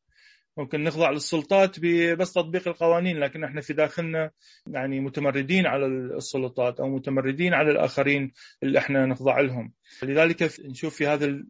ممكن 0.57 0.83
نخضع 0.83 1.09
للسلطات 1.09 1.79
بس 2.17 2.33
تطبيق 2.33 2.67
القوانين 2.67 3.17
لكن 3.19 3.43
إحنا 3.43 3.61
في 3.61 3.73
داخلنا 3.73 4.31
يعني 4.67 4.99
متمردين 4.99 5.65
على 5.65 5.85
السلطات 5.85 6.79
أو 6.79 6.89
متمردين 6.89 7.53
على 7.53 7.71
الآخرين 7.71 8.31
اللي 8.63 8.79
إحنا 8.79 9.05
نخضع 9.05 9.39
لهم. 9.39 9.73
لذلك 10.03 10.51
نشوف 10.65 10.95
في 10.95 11.07
هذا 11.07 11.43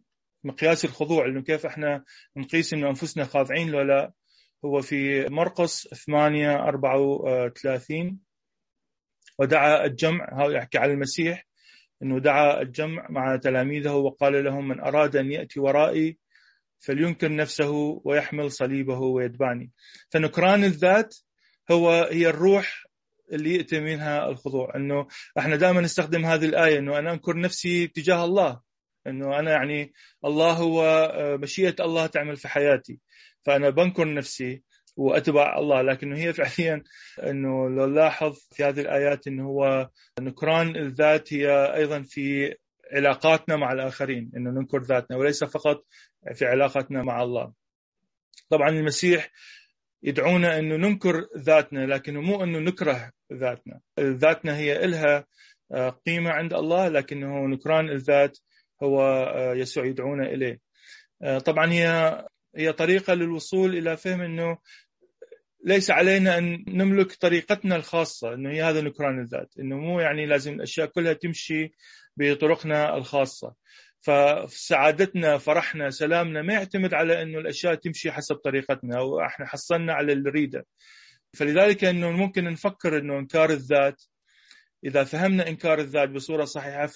مقياس 0.44 0.84
الخضوع 0.84 1.26
إنه 1.26 1.42
كيف 1.42 1.66
إحنا 1.66 2.04
نقيس 2.36 2.74
إنه 2.74 2.88
أنفسنا 2.88 3.24
خاضعين 3.24 3.70
لو 3.70 3.80
لا. 3.80 4.12
هو 4.64 4.80
في 4.80 5.26
مرقس 5.30 5.88
8 6.06 6.54
34 6.54 8.18
ودعا 9.38 9.84
الجمع 9.84 10.28
هذا 10.44 10.52
يحكي 10.56 10.78
على 10.78 10.92
المسيح 10.92 11.46
إنه 12.02 12.18
دعا 12.18 12.62
الجمع 12.62 13.06
مع 13.10 13.36
تلاميذه 13.36 13.92
وقال 13.92 14.44
لهم 14.44 14.68
من 14.68 14.80
أراد 14.80 15.16
أن 15.16 15.32
يأتي 15.32 15.60
ورائي 15.60 16.18
فلينكر 16.78 17.36
نفسه 17.36 18.00
ويحمل 18.04 18.50
صليبه 18.50 18.98
ويتبعني. 18.98 19.70
فنكران 20.10 20.64
الذات 20.64 21.16
هو 21.70 22.08
هي 22.10 22.28
الروح 22.28 22.84
اللي 23.32 23.56
يأتي 23.56 23.80
منها 23.80 24.28
الخضوع. 24.28 24.76
إنه 24.76 25.06
إحنا 25.38 25.56
دائما 25.56 25.80
نستخدم 25.80 26.24
هذه 26.24 26.44
الآية 26.44 26.78
إنه 26.78 26.98
أنا 26.98 27.12
أنكر 27.12 27.40
نفسي 27.40 27.86
تجاه 27.86 28.24
الله. 28.24 28.60
إنه 29.06 29.38
أنا 29.38 29.50
يعني 29.50 29.92
الله 30.24 30.52
هو 30.52 30.84
آه، 31.14 31.36
مشيئة 31.36 31.74
الله 31.80 32.06
تعمل 32.06 32.36
في 32.36 32.48
حياتي. 32.48 32.98
فأنا 33.42 33.70
بنكر 33.70 34.14
نفسي. 34.14 34.62
وأتبع 34.96 35.58
الله 35.58 35.82
لكنه 35.82 36.16
هي 36.16 36.32
فعليا 36.32 36.82
إنه 37.22 37.68
لو 37.68 37.86
نلاحظ 37.86 38.36
في 38.52 38.64
هذه 38.64 38.80
الآيات 38.80 39.26
إنه 39.26 39.46
هو 39.46 39.88
نكران 40.20 40.76
الذات 40.76 41.32
هي 41.32 41.74
أيضا 41.74 42.02
في 42.02 42.54
علاقاتنا 42.92 43.56
مع 43.56 43.72
الآخرين 43.72 44.30
إنه 44.36 44.50
ننكر 44.50 44.82
ذاتنا 44.82 45.16
وليس 45.16 45.44
فقط 45.44 45.84
في 46.34 46.44
علاقتنا 46.44 47.02
مع 47.02 47.22
الله. 47.22 47.52
طبعا 48.48 48.68
المسيح 48.68 49.30
يدعونا 50.02 50.58
إنه 50.58 50.76
ننكر 50.76 51.28
ذاتنا 51.36 51.86
لكنه 51.86 52.20
مو 52.20 52.42
إنه 52.42 52.58
نكره 52.58 53.12
ذاتنا، 53.32 53.80
ذاتنا 54.00 54.56
هي 54.56 54.84
إلها 54.84 55.26
آه، 55.72 55.88
قيمة 55.88 56.30
عند 56.30 56.54
الله 56.54 56.88
لكنه 56.88 57.46
نكران 57.46 57.88
الذات 57.88 58.38
هو 58.82 59.02
آه، 59.02 59.54
يسوع 59.54 59.86
يدعونا 59.86 60.26
إليه. 60.26 60.60
آه، 61.22 61.38
طبعا 61.38 61.72
هي 61.72 62.18
هي 62.56 62.72
طريقة 62.72 63.14
للوصول 63.14 63.76
إلى 63.76 63.96
فهم 63.96 64.20
إنه 64.20 64.58
ليس 65.64 65.90
علينا 65.90 66.38
أن 66.38 66.64
نملك 66.68 67.12
طريقتنا 67.12 67.76
الخاصة 67.76 68.34
إنه 68.34 68.50
هي 68.50 68.62
هذا 68.62 68.80
نكران 68.80 69.20
الذات 69.20 69.54
إنه 69.60 69.76
مو 69.76 70.00
يعني 70.00 70.26
لازم 70.26 70.54
الأشياء 70.54 70.86
كلها 70.86 71.12
تمشي 71.12 71.72
بطرقنا 72.16 72.96
الخاصة. 72.96 73.54
فسعادتنا 74.02 75.38
فرحنا 75.38 75.90
سلامنا 75.90 76.42
ما 76.42 76.52
يعتمد 76.52 76.94
على 76.94 77.22
إنه 77.22 77.38
الأشياء 77.38 77.74
تمشي 77.74 78.12
حسب 78.12 78.34
طريقتنا 78.36 78.98
أو 78.98 79.20
إحنا 79.20 79.46
حصلنا 79.46 79.92
على 79.92 80.12
اللي 80.12 80.64
فلذلك 81.34 81.84
إنه 81.84 82.10
ممكن 82.10 82.44
نفكر 82.44 82.98
إنه 82.98 83.18
إنكار 83.18 83.50
الذات 83.50 84.02
إذا 84.84 85.04
فهمنا 85.04 85.48
إنكار 85.48 85.78
الذات 85.78 86.08
بصورة 86.08 86.44
صحيحة 86.44 86.86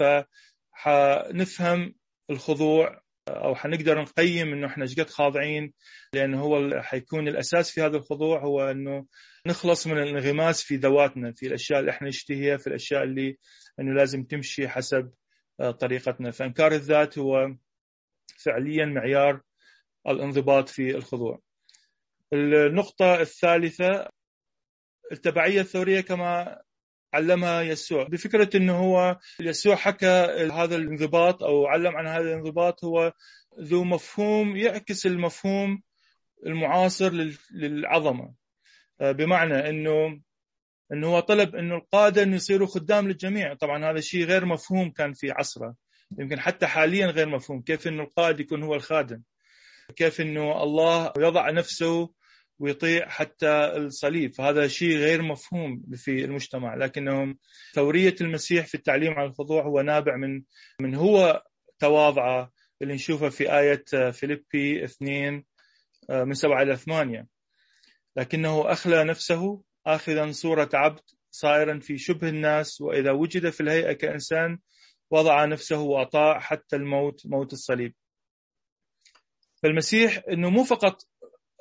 فحنفهم 0.75 1.95
الخضوع 2.31 3.03
أو 3.29 3.55
حنقدر 3.55 4.01
نقيم 4.03 4.53
إنه 4.53 4.67
إحنا 4.67 4.87
قد 4.99 5.11
خاضعين 5.11 5.73
لأنه 6.13 6.41
هو 6.41 6.83
حيكون 6.83 7.29
الأساس 7.29 7.71
في 7.71 7.83
هذا 7.83 7.97
الخضوع 7.97 8.41
هو 8.45 8.71
إنه 8.71 9.07
نخلص 9.47 9.87
من 9.87 9.99
الانغماس 9.99 10.63
في 10.63 10.77
ذواتنا 10.77 11.33
في 11.33 11.47
الأشياء 11.47 11.81
اللي 11.81 11.91
إحنا 11.91 12.09
نشتهيها 12.09 12.57
في 12.57 12.67
الأشياء 12.67 13.03
اللي 13.03 13.39
إنه 13.81 13.95
لازم 13.95 14.25
تمشي 14.25 14.69
حسب 14.69 15.11
آه، 15.61 15.71
طريقتنا 15.71 16.31
فإنكار 16.31 16.73
الذات 16.73 17.19
هو 17.19 17.55
فعليا 18.45 18.87
معيار 18.87 19.41
الانضباط 20.09 20.69
في 20.69 20.97
الخضوع. 20.97 21.41
النقطة 22.33 23.21
الثالثة 23.21 24.09
التبعية 25.13 25.61
الثورية 25.61 26.01
كما 26.01 26.63
علمها 27.17 27.63
يسوع. 27.63 28.05
بفكرة 28.05 28.57
أنه 28.57 28.77
هو 28.77 29.19
يسوع 29.41 29.77
حكى 29.77 30.07
هذا 30.53 30.77
الانضباط 30.77 31.43
أو 31.43 31.67
علم 31.67 31.97
عن 31.97 32.07
هذا 32.07 32.25
الانضباط 32.29 32.85
هو 32.85 33.13
ذو 33.61 33.85
مفهوم 33.85 34.57
يعكس 34.57 35.07
المفهوم 35.07 35.83
المعاصر 36.47 37.13
للعظمة. 37.55 38.35
آه، 39.01 39.13
بمعنى 39.13 39.69
أنه 39.69 40.21
إنه 40.93 41.07
هو 41.07 41.21
طلب 41.21 41.57
إنه 41.57 41.77
القادة 41.77 42.23
إنه 42.23 42.37
يصيروا 42.37 42.67
خدام 42.67 43.09
للجميع. 43.09 43.55
طبعا 43.55 43.91
هذا 43.91 43.99
الشيء 43.99 44.25
غير 44.25 44.45
مفهوم 44.45 44.91
كان 44.91 45.13
في 45.13 45.31
عصره. 45.31 45.75
يمكن 46.19 46.41
حتى 46.41 46.67
حاليا 46.67 47.07
غير 47.07 47.29
مفهوم. 47.29 47.63
كيف 47.63 47.89
إنه 47.89 48.03
القائد 48.03 48.41
يكون 48.41 48.63
هو 48.63 48.75
الخادم؟ 48.75 49.23
كيف 49.97 50.21
إنه 50.21 50.63
الله 50.63 51.13
يضع 51.19 51.51
نفسه 51.51 52.11
ويطيع 52.59 53.09
حتى 53.09 53.77
الصليب. 53.77 54.35
فهذا 54.35 54.69
شيء 54.69 54.97
غير 54.97 55.23
مفهوم 55.23 55.83
في 55.95 56.25
المجتمع 56.25 56.75
لكنهم 56.75 57.39
ثورية 57.75 58.15
المسيح 58.21 58.67
في 58.67 58.75
التعليم 58.75 59.13
عن 59.13 59.27
الخضوع 59.27 59.63
هو 59.63 59.81
نابع 59.81 60.17
من 60.17 60.43
من 60.81 60.95
هو 60.95 61.43
تواضعه 61.79 62.53
اللي 62.83 62.95
نشوفه 62.95 63.29
في 63.29 63.59
آية 63.59 64.11
فيليبي 64.11 64.85
2 64.85 65.45
آه، 66.11 66.25
من 66.25 66.35
7 66.35 66.63
إلى 66.63 66.77
8 66.77 67.27
لكنه 68.17 68.73
أخلى 68.73 69.05
نفسه 69.05 69.63
آخذا 69.87 70.33
صورة 70.33 70.71
عبد 70.75 71.01
صائرا 71.31 71.79
في 71.79 71.99
شبه 71.99 72.29
الناس 72.29 72.81
وإذا 72.81 73.11
وجد 73.13 73.51
في 73.51 73.61
الهيئة 73.61 73.93
كإنسان 73.93 74.59
وضع 75.11 75.45
نفسه 75.45 75.81
وأطاع 75.81 76.41
حتى 76.41 76.77
الموت 76.77 77.27
موت 77.27 77.53
الصليب. 77.53 77.95
فالمسيح 79.63 80.23
أنه 80.29 80.51
مو 80.51 80.65
فقط 80.65 81.03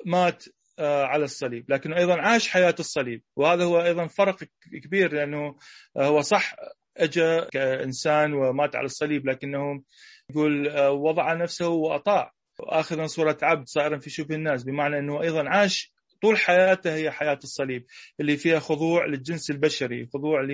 مات 0.06 0.44
على 0.84 1.24
الصليب. 1.24 1.70
لكنه 1.70 1.96
أيضا 1.96 2.20
عاش 2.20 2.48
حياة 2.48 2.74
الصليب. 2.80 3.22
وهذا 3.36 3.64
هو 3.64 3.82
أيضا 3.82 4.06
فرق 4.06 4.36
كبير 4.82 5.12
لأنه 5.12 5.56
آه، 5.96 6.06
هو 6.06 6.20
صح 6.20 6.54
أجا 6.96 7.44
كإنسان 7.52 8.34
ومات 8.34 8.76
على 8.76 8.86
الصليب 8.86 9.28
لكنه 9.28 9.82
يقول 10.30 10.68
آه، 10.68 10.90
وضع 10.90 11.32
نفسه 11.32 11.68
وأطاع. 11.68 12.32
آخذا 12.60 13.06
صورة 13.06 13.38
عبد 13.42 13.68
صائرا 13.68 13.98
في 13.98 14.10
شبه 14.10 14.34
الناس 14.34 14.64
بمعنى 14.64 14.98
أنه 14.98 15.22
أيضا 15.22 15.48
عاش 15.48 15.92
طول 16.22 16.38
حياته 16.38 16.94
هي 16.94 17.10
حياة 17.10 17.38
الصليب 17.44 17.86
اللي 18.20 18.36
فيها 18.36 18.58
خضوع 18.58 19.06
للجنس 19.06 19.50
البشري 19.50 20.06
خضوع 20.14 20.46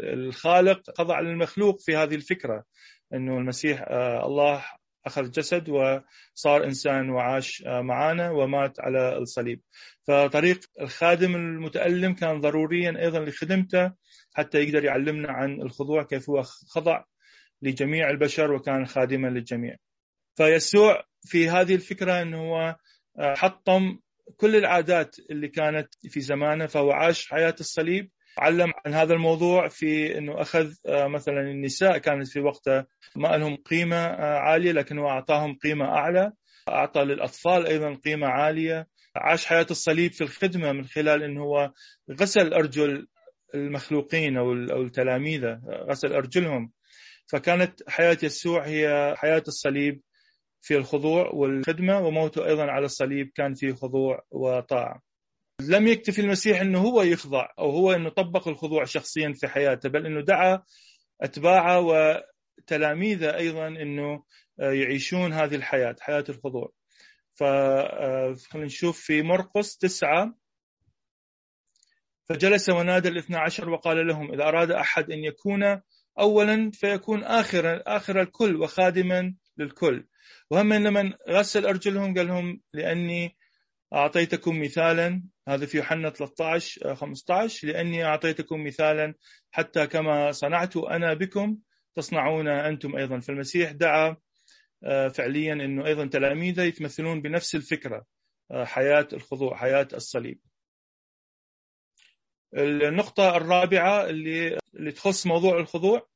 للخالق 0.00 0.90
خضع 0.98 1.20
للمخلوق 1.20 1.80
في 1.80 1.96
هذه 1.96 2.14
الفكرة 2.14 2.64
أنه 3.14 3.38
المسيح 3.38 3.84
الله 4.24 4.64
أخذ 5.06 5.30
جسد 5.30 5.68
وصار 5.68 6.64
إنسان 6.64 7.10
وعاش 7.10 7.62
آه، 7.66 7.80
معنا 7.80 8.30
ومات 8.30 8.80
على 8.80 9.18
الصليب. 9.18 9.60
فطريق 10.06 10.60
الخادم 10.80 11.34
المتألم 11.36 12.14
كان 12.14 12.40
ضروريا 12.40 12.98
أيضا 12.98 13.18
لخدمته 13.20 13.92
حتى 14.34 14.58
يقدر 14.58 14.84
يعلمنا 14.84 15.32
عن 15.32 15.62
الخضوع 15.62 16.02
كيف 16.02 16.30
هو 16.30 16.42
خضع 16.42 17.04
لجميع 17.62 18.10
البشر 18.10 18.52
وكان 18.52 18.86
خادما 18.86 19.28
للجميع. 19.28 19.76
فيسوع 20.36 21.04
في 21.22 21.48
هذه 21.48 21.74
الفكرة 21.74 22.22
أنه 22.22 22.38
هو 22.38 22.76
آه، 23.18 23.34
حطم 23.34 23.98
كل 24.36 24.56
العادات 24.56 25.16
اللي 25.30 25.48
كانت 25.48 25.88
في 26.08 26.20
زمانه 26.20 26.66
فهو 26.66 26.90
عاش 26.90 27.28
حياة 27.28 27.54
الصليب 27.60 28.10
علم 28.40 28.72
عن 28.86 28.94
هذا 28.94 29.14
الموضوع 29.14 29.68
في 29.68 30.18
إنه 30.18 30.40
أخذ 30.40 30.72
آه، 30.86 31.06
مثلا 31.06 31.40
النساء 31.40 31.98
كانت 31.98 32.28
في 32.28 32.40
وقته 32.40 32.84
ما 33.16 33.36
لهم 33.36 33.56
قيمة 33.56 33.96
آه، 33.96 34.38
عالية 34.38 34.72
لكنه 34.72 35.08
أعطاهم 35.08 35.54
قيمة 35.54 35.84
أعلى 35.84 36.32
أعطى 36.68 37.00
للأطفال 37.00 37.66
أيضا 37.66 37.94
قيمة 37.94 38.26
عالية. 38.26 38.86
عاش 39.16 39.46
حياة 39.46 39.66
الصليب 39.70 40.12
في 40.12 40.24
الخدمة 40.24 40.72
من 40.72 40.84
خلال 40.84 41.22
أنه 41.22 41.42
هو 41.42 41.72
غسل 42.20 42.54
أرجل 42.54 43.06
المخلوقين 43.54 44.36
أو 44.36 44.52
التلاميذ 44.52 45.46
غسل 45.68 46.12
أرجلهم. 46.12 46.72
فكانت 47.26 47.88
حياة 47.88 48.18
يسوع 48.22 48.66
هي 48.66 49.14
حياة 49.16 49.42
الصليب 49.48 50.02
في 50.60 50.76
الخضوع 50.76 51.30
والخدمة 51.34 52.00
وموته 52.00 52.46
أيضا 52.46 52.70
على 52.70 52.84
الصليب 52.84 53.30
كان 53.34 53.54
في 53.54 53.72
خضوع 53.72 54.22
وطاعة. 54.30 55.09
لم 55.68 55.86
يكتفي 55.86 56.20
المسيح 56.20 56.60
أنه 56.60 56.78
هو 56.78 57.02
يخضع 57.02 57.48
أو 57.58 57.70
هو 57.70 57.92
أنه 57.92 58.08
طبق 58.08 58.48
الخضوع 58.48 58.84
شخصيا 58.84 59.32
في 59.32 59.48
حياته 59.48 59.88
بل 59.88 60.06
أنه 60.06 60.20
دعا 60.20 60.62
أتباعه 61.20 61.80
وتلاميذه 61.80 63.36
أيضا 63.36 63.68
أنه 63.68 64.24
يعيشون 64.58 65.32
هذه 65.32 65.54
الحياة 65.54 65.96
حياة 66.00 66.24
الخضوع. 66.28 66.72
فخلينا 67.34 68.66
نشوف 68.66 69.00
في 69.00 69.22
مرقس 69.22 69.76
تسعة. 69.76 70.34
فجلس 72.28 72.68
ونادى 72.68 73.08
الاثنى 73.08 73.36
عشر 73.36 73.70
وقال 73.70 74.06
لهم 74.06 74.32
إذا 74.32 74.44
أراد 74.48 74.70
أحد 74.70 75.10
أن 75.10 75.24
يكون 75.24 75.80
أولا 76.18 76.70
فيكون 76.74 77.24
آخرا 77.24 77.82
آخر 77.86 78.20
الكل 78.20 78.56
وخادما 78.56 79.34
للكل. 79.58 80.06
وهم 80.50 80.72
لما 80.72 81.12
غسل 81.28 81.66
أرجلهم 81.66 82.14
قال 82.14 82.26
لهم 82.26 82.60
لأني 82.72 83.36
أعطيتكم 83.92 84.60
مثالا 84.62 85.22
هذا 85.48 85.66
في 85.66 85.76
يوحنا 85.76 86.10
13 86.10 86.94
15 86.94 87.68
لأني 87.68 88.04
أعطيتكم 88.04 88.64
مثالا 88.64 89.14
حتى 89.50 89.86
كما 89.86 90.32
صنعت 90.32 90.76
أنا 90.76 91.14
بكم 91.14 91.58
تصنعون 91.96 92.48
أنتم 92.48 92.96
أيضا. 92.96 93.20
فالمسيح 93.20 93.70
دعا 93.70 94.16
آه، 94.84 95.08
فعليا 95.08 95.52
أنه 95.52 95.86
أيضا 95.86 96.06
تلاميذه 96.06 96.62
يتمثلون 96.62 97.22
بنفس 97.22 97.54
الفكرة 97.54 98.04
آه، 98.50 98.64
حياة 98.64 99.08
الخضوع 99.12 99.56
حياة 99.56 99.88
الصليب. 99.94 100.40
النقطة 102.54 103.36
الرابعة 103.36 104.06
اللي 104.10 104.58
اللي 104.74 104.92
تخص 104.92 105.26
موضوع 105.26 105.58
الخضوع 105.60 106.08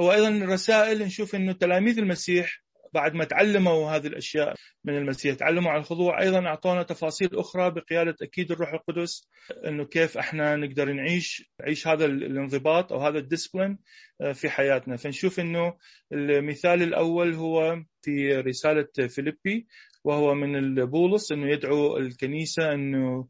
هو 0.00 0.12
أيضا 0.12 0.28
الرسائل 0.28 1.02
نشوف 1.02 1.34
أنه 1.34 1.52
تلاميذ 1.52 1.98
المسيح 1.98 2.65
بعد 2.94 3.14
ما 3.14 3.24
تعلموا 3.24 3.90
هذه 3.90 4.06
الأشياء 4.06 4.54
من 4.84 4.96
المسيح 4.98 5.34
تعلموا 5.36 5.70
على 5.70 5.80
الخضوع 5.80 6.22
أيضا 6.22 6.46
أعطونا 6.46 6.82
تفاصيل 6.82 7.28
أخرى 7.38 7.70
بقيادة 7.70 8.16
أكيد 8.22 8.52
الروح 8.52 8.72
القدس 8.72 9.28
إنه 9.66 9.84
كيف 9.84 10.18
إحنا 10.18 10.56
نقدر 10.56 10.92
نعيش 10.92 11.50
نعيش 11.60 11.88
هذا 11.88 12.04
الانضباط 12.04 12.92
أو 12.92 12.98
هذا 12.98 13.18
الديسبلين 13.18 13.78
آه، 14.20 14.32
في 14.32 14.50
حياتنا. 14.50 14.96
فنشوف 14.96 15.40
إنه 15.40 15.76
المثال 16.12 16.82
الأول 16.82 17.34
هو 17.34 17.82
في 18.02 18.36
رسالة 18.36 18.88
فيليبي 19.08 19.66
وهو 20.04 20.34
من 20.34 20.74
بولس 20.84 21.32
إنه 21.32 21.50
يدعو 21.52 21.96
الكنيسة 21.96 22.72
إنه 22.72 23.28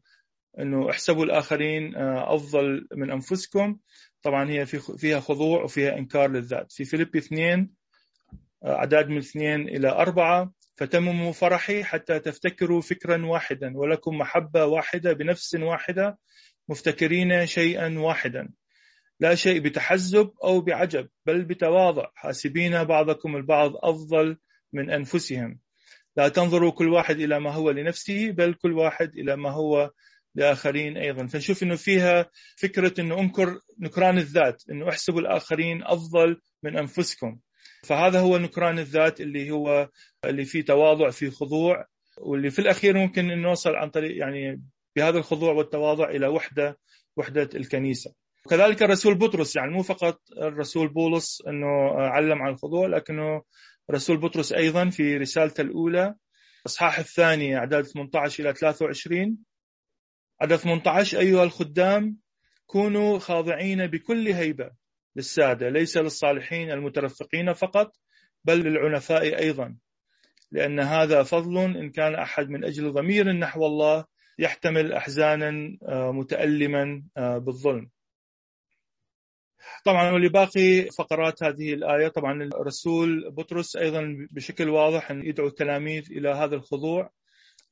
إنه 0.61 0.91
احسبوا 0.91 1.25
الآخرين 1.25 1.97
آه، 1.97 2.35
أفضل 2.35 2.87
من 2.93 3.11
أنفسكم. 3.11 3.79
طبعا 4.23 4.51
هي 4.51 4.67
فيها 4.99 5.21
خضوع 5.21 5.63
وفيها 5.63 5.99
إنكار 5.99 6.31
للذات. 6.31 6.73
في 6.73 6.85
فيليبي 6.85 7.19
اثنين 7.19 7.71
أعداد 8.67 9.09
من 9.09 9.19
اثنين 9.19 9.69
إلى 9.69 9.89
أربعة 9.89 10.53
فتمموا 10.77 11.33
فرحي 11.33 11.85
حتى 11.85 12.19
تفتكروا 12.19 12.81
فكرا 12.81 13.27
واحدا 13.27 13.77
ولكم 13.77 14.19
محبة 14.19 14.65
واحدة 14.65 15.13
بنفس 15.13 15.55
واحدة 15.55 16.19
مفتكرين 16.69 17.47
شيئا 17.47 17.99
واحدا. 17.99 18.49
لا 19.21 19.35
شيء 19.35 19.61
بتحزب 19.61 20.31
أو 20.45 20.61
بعجب 20.61 21.09
بل 21.27 21.45
بتواضع. 21.45 22.07
حاسبين 22.15 22.85
بعضكم 22.85 23.37
البعض 23.37 23.73
أفضل 23.77 24.37
من 24.73 24.91
أنفسهم. 24.91 25.59
لا 26.17 26.29
تنظروا 26.29 26.71
كل 26.71 26.89
واحد 26.89 27.21
إلى 27.21 27.41
ما 27.41 27.53
هو 27.53 27.71
لنفسه 27.71 28.31
بل 28.31 28.55
كل 28.55 28.73
واحد 28.73 29.15
إلى 29.15 29.37
ما 29.37 29.51
هو 29.51 29.91
لآخرين 30.35 30.97
أيضا. 30.97 31.27
فنشوف 31.27 31.63
أنه 31.63 31.77
فيها 31.77 32.31
فكرة 32.57 33.01
أنه 33.01 33.21
أنكر 33.21 33.61
نكران 33.81 34.19
الذات 34.19 34.63
أنه 34.71 34.89
احسبوا 34.89 35.21
الآخرين 35.21 35.83
أفضل 35.83 36.41
من 36.63 36.79
أنفسكم. 36.79 37.39
فهذا 37.85 38.21
هو 38.21 38.39
نكران 38.39 38.79
الذات 38.79 39.21
اللي 39.21 39.51
هو 39.51 39.89
اللي 40.25 40.45
فيه 40.45 40.65
تواضع 40.65 41.11
فيه 41.11 41.31
خضوع 41.31 41.87
واللي 42.19 42.51
في 42.51 42.59
الأخير 42.59 42.97
ممكن 42.97 43.31
ان 43.31 43.43
نوصل 43.43 43.71
عن 43.75 43.91
طريق 43.91 44.19
يعني 44.19 44.63
بهذا 44.97 45.19
الخضوع 45.19 45.53
والتواضع 45.53 46.11
إلى 46.11 46.27
وحدة 46.27 46.79
وحدة 47.17 47.49
الكنيسة. 47.55 48.15
وكذلك 48.47 48.83
الرسول 48.83 49.15
بطرس 49.15 49.57
يعني 49.57 49.71
مو 49.71 49.83
فقط 49.83 50.21
الرسول 50.43 50.89
بولس 50.89 51.43
إنه 51.49 51.91
علم 51.97 52.43
عن 52.43 52.53
الخضوع 52.53 52.87
لكنه 52.87 53.43
رسول 53.91 54.17
بطرس 54.17 54.53
أيضا 54.53 54.91
في 54.91 55.17
رسالته 55.17 55.61
الأولى 55.61 56.15
إصحاح 56.67 56.99
الثاني 56.99 57.57
أعداد 57.57 57.85
18 57.85 58.45
إلى 58.45 58.55
23 58.55 59.39
عدد 60.41 60.57
18 60.57 61.19
أيها 61.19 61.45
الخدام 61.45 62.17
كونوا 62.67 63.19
خاضعين 63.19 63.87
بكل 63.87 64.29
هيبة 64.29 64.71
للسادة 65.17 65.69
ليس 65.69 65.97
للصالحين 65.97 66.71
المترفقين 66.71 67.53
فقط 67.53 67.93
بل 68.45 68.61
للعنفاء 68.61 69.39
أيضا. 69.39 69.77
لأن 70.53 70.81
هذا 70.81 71.23
فضل 71.23 71.59
إن 71.59 71.91
كان 71.91 72.15
أحد 72.15 72.49
من 72.49 72.65
أجل 72.65 72.93
ضمير 72.93 73.33
نحو 73.33 73.67
الله 73.67 74.05
يحتمل 74.39 74.93
أحزانا 74.93 75.79
آه، 75.89 76.13
متألما 76.13 77.03
آه، 77.17 77.39
بالظلم. 77.39 77.91
طبعا 79.85 80.11
ولباقي 80.11 80.89
فقرات 80.99 81.43
هذه 81.43 81.75
الآية 81.75 82.09
طبعا 82.09 82.43
الرسول 82.43 83.31
بطرس 83.31 83.77
أيضا 83.77 84.29
بشكل 84.31 84.69
واضح 84.69 85.11
أن 85.11 85.27
يدعو 85.27 85.47
التلاميذ 85.47 86.13
إلى 86.13 86.29
هذا 86.29 86.55
الخضوع. 86.55 87.11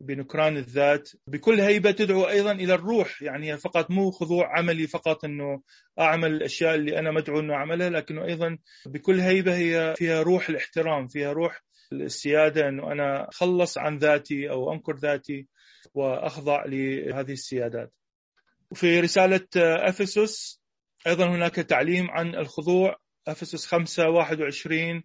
بنكران 0.01 0.57
الذات 0.57 1.11
بكل 1.27 1.61
هيبة 1.61 1.91
تدعو 1.91 2.29
أيضا 2.29 2.53
إلى 2.53 2.75
الروح. 2.75 3.23
يعني 3.23 3.57
فقط 3.57 3.91
مو 3.91 4.11
خضوع 4.11 4.59
عملي 4.59 4.87
فقط 4.87 5.25
أنه 5.25 5.63
أعمل 6.01 6.33
الأشياء 6.33 6.75
اللي 6.75 6.99
أنا 6.99 7.11
مدعو 7.11 7.41
أنه 7.41 7.55
أعملها 7.55 7.91
لكنه 7.91 8.25
أيضا 8.25 8.59
بكل 8.87 9.21
هيبة 9.21 9.57
هي 9.57 9.95
فيها 9.97 10.23
روح 10.23 10.49
الاحترام 10.49 11.09
فيها 11.09 11.33
روح 11.33 11.63
السيادة 11.93 12.69
أنه 12.69 12.93
أنا 12.93 13.29
أخلص 13.29 13.79
عن 13.79 13.99
ذاتي 13.99 14.51
أو 14.51 14.73
أنكر 14.73 14.97
ذاتي 14.97 15.47
وأخضع 15.95 16.65
لهذه 16.65 17.33
السيادات. 17.33 17.93
وفي 18.71 19.01
رسالة 19.01 19.47
أفسس 19.57 20.61
أيضا 21.07 21.29
هناك 21.29 21.55
تعليم 21.55 22.11
عن 22.11 22.35
الخضوع 22.35 22.97
أفسس 23.29 23.67
5 23.67 24.09
21 24.09 25.03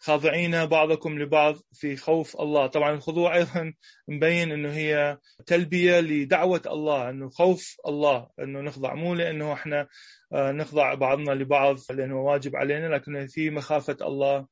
خاضعين 0.00 0.66
بعضكم 0.66 1.18
لبعض 1.18 1.54
في 1.72 1.96
خوف 1.96 2.40
الله. 2.40 2.66
طبعا 2.66 2.90
الخضوع 2.94 3.36
أيضا 3.36 3.72
مبين 4.08 4.52
أنه 4.52 4.72
هي 4.72 5.18
تلبية 5.46 6.00
لدعوة 6.00 6.62
الله 6.66 7.10
أنه 7.10 7.30
خوف 7.30 7.76
الله 7.86 8.28
أنه 8.40 8.60
نخضع 8.60 8.94
مو 8.94 9.14
لأنه 9.14 9.52
إحنا 9.52 9.88
آه، 10.32 10.52
نخضع 10.52 10.94
بعضنا 10.94 11.32
لبعض 11.32 11.76
لأنه 11.90 12.20
واجب 12.20 12.56
علينا 12.56 12.86
لكن 12.86 13.26
في 13.26 13.50
مخافة 13.50 13.96
الله 14.02 14.46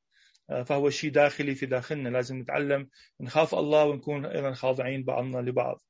آه، 0.49 0.63
فهو 0.63 0.89
شيء 0.89 1.11
داخلي 1.11 1.55
في 1.55 1.65
داخلنا 1.65 2.09
لازم 2.09 2.39
نتعلم 2.39 2.89
نخاف 3.21 3.55
الله 3.55 3.85
ونكون 3.85 4.25
أيضا 4.25 4.53
خاضعين 4.53 5.03
بعضنا 5.03 5.37
لبعض. 5.37 5.81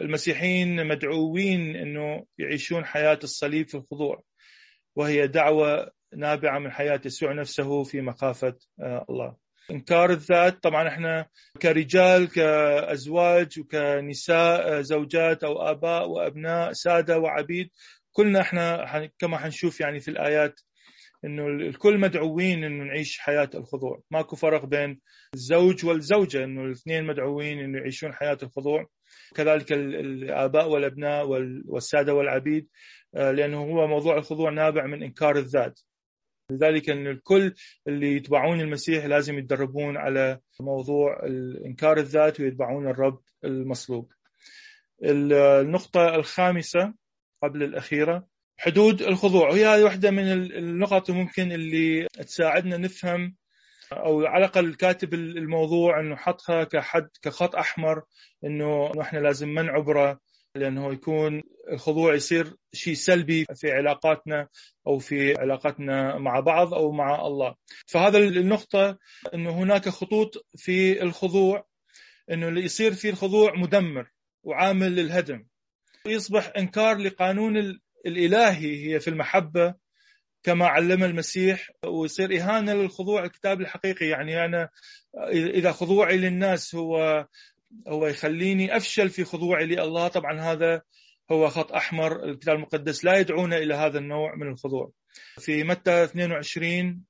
المسيحيين 0.00 0.86
مدعوين 0.86 1.76
أنه 1.76 2.24
يعيشون 2.38 2.84
حياة 2.84 3.18
الصليب 3.22 3.68
في 3.68 3.74
الخضوع 3.74 4.22
وهي 4.96 5.26
دعوة 5.26 5.90
نابعة 6.16 6.58
من 6.58 6.70
حياة 6.70 7.00
يسوع 7.04 7.32
نفسه 7.32 7.82
في 7.84 8.00
مخافة 8.00 8.56
آه، 8.80 9.04
الله. 9.10 9.36
إنكار 9.70 10.10
الذات 10.10 10.62
طبعا 10.62 10.88
إحنا 10.88 11.26
كرجال 11.62 12.28
كأزواج 12.28 13.60
وكنساء 13.60 14.78
آه، 14.78 14.80
زوجات 14.80 15.44
أو 15.44 15.62
آباء 15.62 16.08
وأبناء 16.08 16.72
سادة 16.72 17.18
وعبيد 17.18 17.70
كلنا 18.12 18.40
إحنا 18.40 19.10
كما 19.18 19.38
حنشوف 19.38 19.80
يعني 19.80 20.00
في 20.00 20.10
الآيات 20.10 20.60
إنه 21.24 21.46
الكل 21.46 21.98
مدعوين 21.98 22.64
إنه 22.64 22.84
نعيش 22.84 23.18
حياة 23.18 23.50
الخضوع، 23.54 24.02
ماكو 24.10 24.36
فرق 24.36 24.64
بين 24.64 25.00
الزوج 25.34 25.86
والزوجة 25.86 26.44
إنه 26.44 26.64
الاثنين 26.64 27.04
مدعوين 27.04 27.58
إنه 27.58 27.78
يعيشون 27.78 28.12
حياة 28.12 28.38
الخضوع، 28.42 28.86
كذلك 29.34 29.72
الآباء 29.72 30.68
والأبناء 30.68 31.26
والسادة 31.66 32.14
والعبيد 32.14 32.68
آه، 33.14 33.30
لأنه 33.30 33.58
هو 33.58 33.86
موضوع 33.86 34.16
الخضوع 34.16 34.50
نابع 34.50 34.86
من 34.86 35.02
إنكار 35.02 35.36
الذات، 35.36 35.80
لذلك 36.50 36.90
أن 36.90 37.06
الكل 37.06 37.54
اللي 37.88 38.16
يتبعون 38.16 38.60
المسيح 38.60 39.04
لازم 39.04 39.38
يتدربون 39.38 39.96
على 39.96 40.40
موضوع 40.60 41.20
إنكار 41.66 41.98
الذات 41.98 42.40
ويتبعون 42.40 42.88
الرب 42.88 43.20
المصلوب 43.44 44.12
النقطة 45.04 46.14
الخامسة 46.14 46.94
قبل 47.42 47.62
الأخيرة 47.62 48.26
حدود 48.58 49.02
الخضوع. 49.02 49.48
وهي 49.48 49.82
واحدة 49.82 50.10
من 50.10 50.32
النقط 50.32 51.10
ممكن 51.10 51.52
اللي 51.52 52.06
تساعدنا 52.06 52.76
نفهم 52.76 53.36
أو 53.92 54.26
على 54.26 54.44
الأقل 54.44 54.74
كاتب 54.74 55.14
الموضوع 55.14 56.00
إنه 56.00 56.16
حطها 56.16 56.64
كحد 56.64 57.08
كخط 57.22 57.56
أحمر 57.56 58.02
إنه 58.44 58.92
إحنا 59.00 59.18
لازم 59.18 59.48
ما 59.48 59.62
نعبره 59.62 60.20
لأنه 60.54 60.92
يكون 60.92 61.42
الخضوع 61.72 62.14
يصير 62.14 62.56
شيء 62.72 62.94
سلبي 62.94 63.46
في 63.54 63.72
علاقاتنا 63.72 64.48
أو 64.86 64.98
في 64.98 65.34
علاقتنا 65.38 66.18
مع 66.18 66.40
بعض 66.40 66.74
أو 66.74 66.92
مع 66.92 67.26
الله. 67.26 67.54
فهذا 67.86 68.18
النقطة 68.18 68.98
إنه 69.34 69.50
هناك 69.50 69.88
خطوط 69.88 70.46
في 70.56 71.02
الخضوع 71.02 71.66
إنه 72.30 72.48
اللي 72.48 72.64
يصير 72.64 72.94
في 72.94 73.10
الخضوع 73.10 73.54
مدمر 73.56 74.10
وعامل 74.42 74.96
للهدم. 74.96 75.46
يصبح 76.06 76.52
إنكار 76.58 76.96
لقانون 76.96 77.56
الإلهي 78.06 78.86
هي 78.86 79.00
في 79.00 79.08
المحبة 79.08 79.74
كما 80.42 80.66
علم 80.66 81.04
المسيح 81.04 81.70
ويصير 81.86 82.36
إهانة 82.36 82.74
للخضوع 82.74 83.24
الكتاب 83.24 83.60
الحقيقي. 83.60 84.06
يعني 84.06 84.44
أنا 84.44 84.68
إذا 85.32 85.72
خضوعي 85.72 86.16
للناس 86.16 86.74
هو 86.74 87.26
هو 87.88 88.06
يخليني 88.06 88.76
أفشل 88.76 89.10
في 89.10 89.24
خضوعي 89.24 89.66
لله. 89.66 90.08
طبعا 90.08 90.40
هذا 90.40 90.82
هو 91.32 91.48
خط 91.48 91.72
أحمر. 91.72 92.24
الكتاب 92.24 92.56
المقدس 92.56 93.04
لا 93.04 93.18
يدعونا 93.18 93.56
إلى 93.56 93.74
هذا 93.74 93.98
النوع 93.98 94.34
من 94.34 94.48
الخضوع. 94.48 94.90
في 95.38 95.64
متى 95.64 96.04
22 96.04 97.04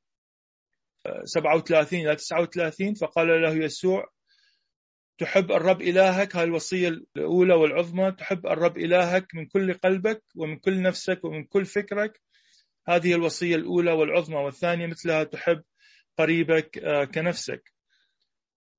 37 1.24 2.00
إلى 2.00 2.16
39 2.16 2.94
فقال 2.94 3.42
له 3.42 3.64
يسوع 3.64 4.08
تحب 5.18 5.52
الرب 5.52 5.82
إلهك؟ 5.82 6.36
هاي 6.36 6.44
الوصية 6.44 6.88
الأولى 6.88 7.54
والعظمى. 7.54 8.12
تحب 8.12 8.46
الرب 8.46 8.78
إلهك 8.78 9.34
من 9.34 9.46
كل 9.46 9.74
قلبك 9.74 10.22
ومن 10.36 10.58
كل 10.58 10.82
نفسك 10.82 11.24
ومن 11.24 11.44
كل 11.44 11.64
فكرك؟ 11.64 12.20
هذه 12.88 13.14
الوصية 13.14 13.56
الأولى 13.56 13.92
والعظمى 13.92 14.36
والثانية 14.36 14.86
مثلها 14.86 15.24
تحب 15.24 15.62
قريبك 16.18 16.78
آه، 16.78 17.04
كنفسك. 17.04 17.72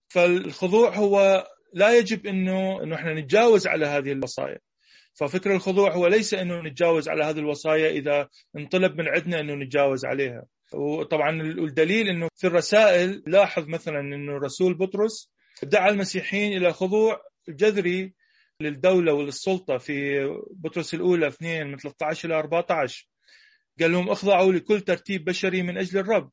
فالخضوع 0.08 0.96
هو 0.96 1.48
لا 1.74 1.98
يجب 1.98 2.28
إنه 2.28 2.84
إنه 2.84 2.96
إحنا 2.96 3.14
نتجاوز 3.14 3.68
على 3.68 3.86
هذه 3.86 4.12
الوصايا. 4.12 4.60
ففكر 5.14 5.56
الخضوع 5.56 5.94
هو 5.94 6.08
ليس 6.08 6.34
إنه 6.34 6.62
نتجاوز 6.62 7.10
على 7.10 7.24
هذه 7.24 7.40
الوصايا 7.40 7.90
إذا 7.90 8.30
انطلب 8.58 8.98
من 9.02 9.08
عندنا 9.08 9.40
إنه 9.40 9.54
نتجاوز 9.54 10.06
عليها. 10.06 10.46
وطبعا 10.74 11.42
الدليل 11.42 12.08
إنه 12.08 12.28
في 12.36 12.48
الرسائل 12.48 13.24
لاحظ 13.28 13.68
مثلا 13.68 14.00
إنه 14.00 14.32
الرسول 14.38 14.74
بطرس 14.74 15.32
دعا 15.64 15.90
المسيحيين 15.90 16.58
إلى 16.58 16.74
خضوع 16.74 17.22
جذري 17.50 18.14
للدولة 18.62 19.14
وللسلطة 19.14 19.78
في 19.78 20.26
بطرس 20.52 20.94
الأولى 20.94 21.28
2 21.28 21.68
من 21.68 21.78
13 21.78 22.30
إلى 22.30 22.40
14 22.40 23.08
قال 23.80 23.92
لهم 23.92 24.10
اخضعوا 24.10 24.54
لكل 24.54 24.82
ترتيب 24.82 25.26
بشري 25.26 25.64
من 25.64 25.78
أجل 25.78 26.00
الرب. 26.00 26.30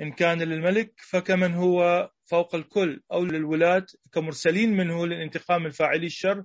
إن 0.00 0.12
كان 0.12 0.42
للملك 0.42 0.92
فكمن 0.96 1.54
هو 1.54 2.10
فوق 2.24 2.54
الكل 2.54 3.02
أو 3.12 3.24
للولاة 3.24 3.86
كمرسلين 4.12 4.76
منه 4.76 5.06
للانتقام 5.06 5.66
الفاعلي 5.66 6.06
الشر 6.06 6.44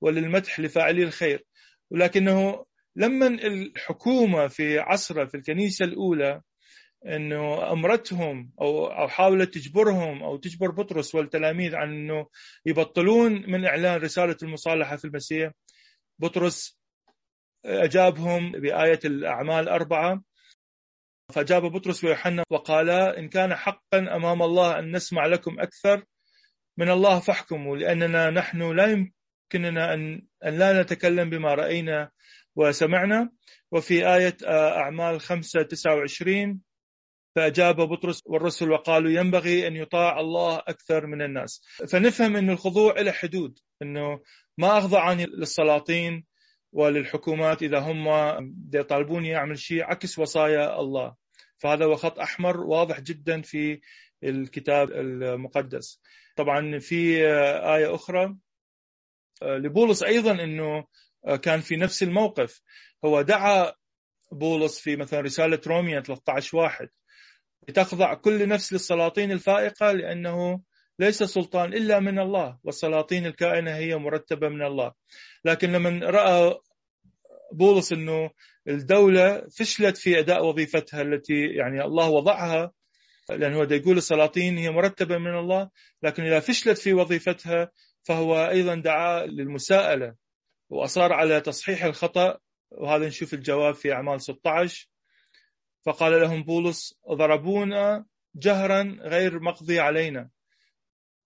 وللمدح 0.00 0.60
لفاعلي 0.60 1.02
الخير. 1.02 1.44
ولكنه 1.90 2.64
لما 2.96 3.26
الحكومة 3.26 4.48
في 4.48 4.78
عصره 4.78 5.24
في 5.24 5.36
الكنيسة 5.36 5.84
الأولى 5.84 6.40
إنه 7.06 7.72
أمرتهم 7.72 8.52
أو 8.60 8.86
أو 8.86 9.08
حاولت 9.08 9.54
تجبرهم 9.54 10.22
أو 10.22 10.36
تجبر 10.36 10.70
بطرس 10.70 11.14
والتلاميذ 11.14 11.74
عن 11.74 11.88
إنه 11.92 12.26
يبطلون 12.66 13.50
من 13.50 13.64
إعلان 13.64 14.00
رسالة 14.00 14.36
المصالحة 14.42 14.96
في 14.96 15.04
المسيح 15.04 15.52
بطرس 16.18 16.78
أجابهم 17.64 18.52
بآية 18.52 19.00
الأعمال 19.04 19.68
اربعه 19.68 20.22
فاجاب 21.32 21.62
بطرس 21.62 22.04
ويوحنا 22.04 22.44
وقالا 22.50 23.18
إن 23.18 23.28
كان 23.28 23.54
حقا 23.54 23.98
أمام 23.98 24.42
الله 24.42 24.78
أن 24.78 24.96
نسمع 24.96 25.26
لكم 25.26 25.60
أكثر 25.60 26.04
من 26.78 26.90
الله 26.90 27.20
فاحكموا 27.20 27.76
لأننا 27.76 28.30
نحن 28.30 28.76
لا 28.76 28.86
يمكننا 28.86 29.94
ان 29.94 30.22
أن 30.44 30.58
لا 30.58 30.82
نتكلم 30.82 31.30
بما 31.30 31.54
رأينا 31.54 32.10
وسمعنا. 32.56 33.30
وفي 33.72 34.14
آية 34.14 34.36
أعمال 34.48 35.20
5 35.20 35.62
29 35.62 36.60
فأجاب 37.36 37.76
بطرس 37.76 38.22
والرسل 38.26 38.70
وقالوا 38.70 39.10
ينبغي 39.10 39.66
أن 39.66 39.76
يطاع 39.76 40.20
الله 40.20 40.58
أكثر 40.58 41.06
من 41.06 41.22
الناس. 41.22 41.62
فنفهم 41.88 42.36
أن 42.36 42.50
الخضوع 42.50 43.00
له 43.00 43.12
حدود 43.12 43.58
أنه 43.82 44.20
ما 44.58 44.78
أخضعني 44.78 45.26
للسلاطين 45.26 46.24
وللحكومات 46.72 47.62
إذا 47.62 47.78
هم 47.78 48.06
يطالبوني 48.74 49.36
أعمل 49.36 49.58
شيء 49.58 49.84
عكس 49.84 50.18
وصايا 50.18 50.80
الله. 50.80 51.21
فهذا 51.62 51.84
هو 51.84 51.96
خط 51.96 52.18
أحمر 52.18 52.60
واضح 52.60 53.00
جدا 53.00 53.42
في 53.42 53.80
الكتاب 54.24 54.90
المقدس. 54.90 56.00
طبعا 56.36 56.78
في 56.78 57.26
آية 57.76 57.94
أخرى 57.94 58.36
لبولس 59.42 60.02
أيضا 60.02 60.32
أنه 60.44 60.84
كان 61.42 61.60
في 61.60 61.76
نفس 61.76 62.02
الموقف. 62.02 62.60
هو 63.04 63.22
دعا 63.22 63.72
بولس 64.32 64.80
في 64.80 64.96
مثلا 64.96 65.20
رسالة 65.20 65.60
روميا 65.66 66.00
13 66.00 66.56
واحد 66.56 66.88
لتخضع 67.68 68.14
كل 68.14 68.48
نفس 68.48 68.72
للسلاطين 68.72 69.32
الفائقة 69.32 69.92
لأنه 69.92 70.60
ليس 70.98 71.22
سلطان 71.22 71.74
إلا 71.74 72.00
من 72.00 72.18
الله 72.18 72.58
والسلاطين 72.64 73.26
الكائنة 73.26 73.76
هي 73.76 73.96
مرتبة 73.96 74.48
من 74.48 74.62
الله. 74.62 74.92
لكن 75.44 75.72
لما 75.72 76.10
رأى 76.10 76.58
بولس 77.52 77.92
أنه 77.92 78.30
الدولة 78.68 79.48
فشلت 79.58 79.96
في 79.96 80.18
أداء 80.18 80.46
وظيفتها 80.46 81.02
التي 81.02 81.46
يعني 81.46 81.84
الله 81.84 82.08
وضعها 82.08 82.72
لأنه 83.30 83.58
هو 83.58 83.62
يقول 83.62 83.96
السلاطين 83.96 84.58
هي 84.58 84.70
مرتبة 84.70 85.18
من 85.18 85.38
الله 85.38 85.70
لكن 86.02 86.22
إذا 86.22 86.40
فشلت 86.40 86.78
في 86.78 86.92
وظيفتها 86.92 87.70
فهو 88.02 88.48
أيضا 88.48 88.74
دعا 88.74 89.26
للمساءلة 89.26 90.14
وأصار 90.70 91.12
على 91.12 91.40
تصحيح 91.40 91.84
الخطأ 91.84 92.38
وهذا 92.70 93.06
نشوف 93.06 93.34
الجواب 93.34 93.74
في 93.74 93.92
أعمال 93.92 94.20
16 94.22 94.88
فقال 95.86 96.20
لهم 96.20 96.42
بولس 96.42 96.94
ضربونا 97.10 98.04
جهرا 98.34 98.96
غير 99.00 99.40
مقضي 99.40 99.80
علينا 99.80 100.30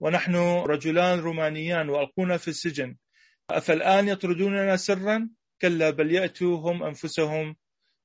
ونحن 0.00 0.36
رجلان 0.66 1.18
رومانيان 1.18 1.88
وألقونا 1.88 2.36
في 2.36 2.48
السجن 2.48 2.96
أفالآن 3.50 4.08
يطردوننا 4.08 4.76
سرا؟ 4.76 5.28
كلا 5.62 5.90
بل 5.90 6.12
يأتوا 6.12 6.56
هم 6.58 6.82
أنفسهم 6.82 7.56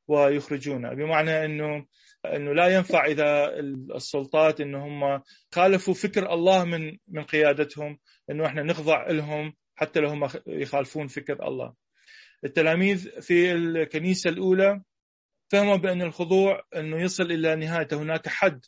ويخرجونا 0.08 0.94
بمعنى 0.94 1.46
أنه 1.46 1.86
أنه 2.26 2.54
لا 2.54 2.68
ينفع 2.68 3.06
إذا 3.06 3.60
السلطات 3.96 4.62
أنه 4.62 4.88
هم 4.88 5.22
خالفوا 5.52 5.94
فكر 5.94 6.34
الله 6.34 6.66
من 6.66 6.98
من 7.08 7.24
قيادتهم 7.24 8.00
أنه 8.30 8.46
إحنا 8.46 8.64
نخضع 8.64 9.08
لهم 9.08 9.54
حتى 9.76 10.00
لو 10.00 10.10
هم 10.10 10.30
يخالفون 10.48 11.08
فكر 11.08 11.48
الله. 11.48 11.74
التلاميذ 12.46 13.22
في 13.22 13.52
الكنيسة 13.52 14.30
الأولى 14.30 14.82
فهموا 15.52 15.76
بأن 15.76 16.02
الخضوع 16.02 16.62
أنه 16.76 17.02
يصل 17.02 17.24
إلى 17.24 17.56
نهايته 17.56 17.98
هناك 17.98 18.28
حد. 18.28 18.66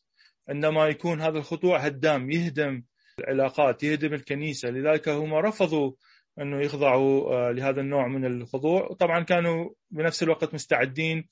عندما 0.50 0.88
يكون 0.88 1.22
هذا 1.22 1.38
الخضوع 1.38 1.80
هدام 1.80 2.32
يهدم 2.32 2.84
العلاقات 3.20 3.84
يهدم 3.84 4.14
الكنيسة. 4.14 4.70
لذلك 4.70 5.10
هم 5.10 5.34
رفضوا 5.34 5.92
أنه 6.40 6.62
يخضعوا 6.62 7.34
آه، 7.34 7.52
لهذا 7.52 7.82
النوع 7.82 8.08
من 8.08 8.26
الخضوع. 8.26 8.88
وطبعا 8.92 9.24
كانوا 9.24 9.70
بنفس 9.92 10.24
الوقت 10.24 10.54
مستعدين 10.54 11.28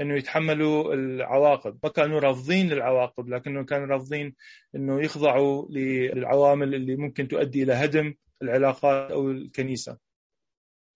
أنه 0.00 0.16
يتحملوا 0.16 0.94
العواقب. 0.94 1.78
ما 1.82 1.90
كانوا 1.90 2.20
رافضين 2.20 2.68
للعواقب 2.68 3.28
لكنه 3.28 3.64
كانوا 3.64 3.86
رافضين 3.86 4.34
أنه 4.74 5.04
يخضعوا 5.04 5.66
للعوامل 5.70 6.74
اللي 6.74 6.96
ممكن 6.96 7.28
تؤدي 7.28 7.62
إلى 7.62 7.72
هدم 7.72 8.14
العلاقات 8.42 9.10
أو 9.10 9.30
الكنيسة. 9.30 9.98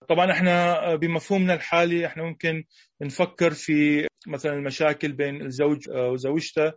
طبعا 0.09 0.33
إحنا 0.33 0.95
بمفهومنا 0.95 1.55
الحالي 1.55 2.07
إحنا 2.07 2.23
ممكن 2.23 2.65
نفكر 3.01 3.51
في 3.51 4.07
مثلا 4.27 4.53
المشاكل 4.53 5.13
بين 5.13 5.43
الزوج 5.43 5.91
وزوجته. 5.91 6.73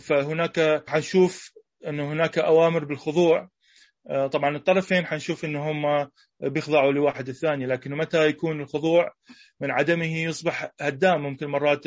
فهناك 0.00 0.84
حنشوف 0.88 1.52
انه 1.86 2.12
هناك 2.12 2.38
أوامر 2.38 2.84
بالخضوع. 2.84 3.50
طبعا 4.32 4.56
الطرفين 4.56 5.06
حنشوف 5.06 5.44
انه 5.44 5.70
هم 5.70 6.08
بيخضعوا 6.40 6.92
لواحد 6.92 7.28
الثاني 7.28 7.66
لكن 7.66 7.94
متى 7.94 8.26
يكون 8.26 8.60
الخضوع؟ 8.60 9.12
من 9.60 9.70
عدمه 9.70 10.16
يصبح 10.16 10.70
هدام. 10.80 11.22
ممكن 11.22 11.46
مرات 11.46 11.84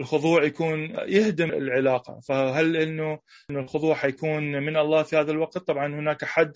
الخضوع 0.00 0.44
يكون 0.44 0.80
يهدم 1.08 1.50
العلاقة. 1.50 2.20
فهل 2.20 2.76
إنه 2.76 3.18
الخضوع 3.50 3.94
حيكون 3.94 4.42
من 4.42 4.76
الله 4.76 5.02
في 5.02 5.16
هذا 5.16 5.30
الوقت؟ 5.30 5.58
طبعا 5.58 5.86
هناك 5.86 6.24
حد 6.24 6.52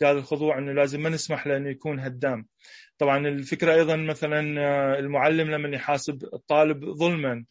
لهذا 0.00 0.18
الخضوع 0.18 0.58
إنه 0.58 0.72
لازم 0.72 1.02
ما 1.02 1.08
نسمح 1.08 1.46
له 1.46 1.56
إنه 1.56 1.70
يكون 1.70 2.00
هدام. 2.00 2.46
طبعا 2.98 3.28
الفكرة 3.28 3.74
أيضا 3.74 3.96
مثلا 3.96 4.60
آه، 4.60 4.98
المعلم 4.98 5.50
لما 5.50 5.76
يحاسب 5.76 6.24
الطالب 6.34 6.84
ظلما 6.84 7.44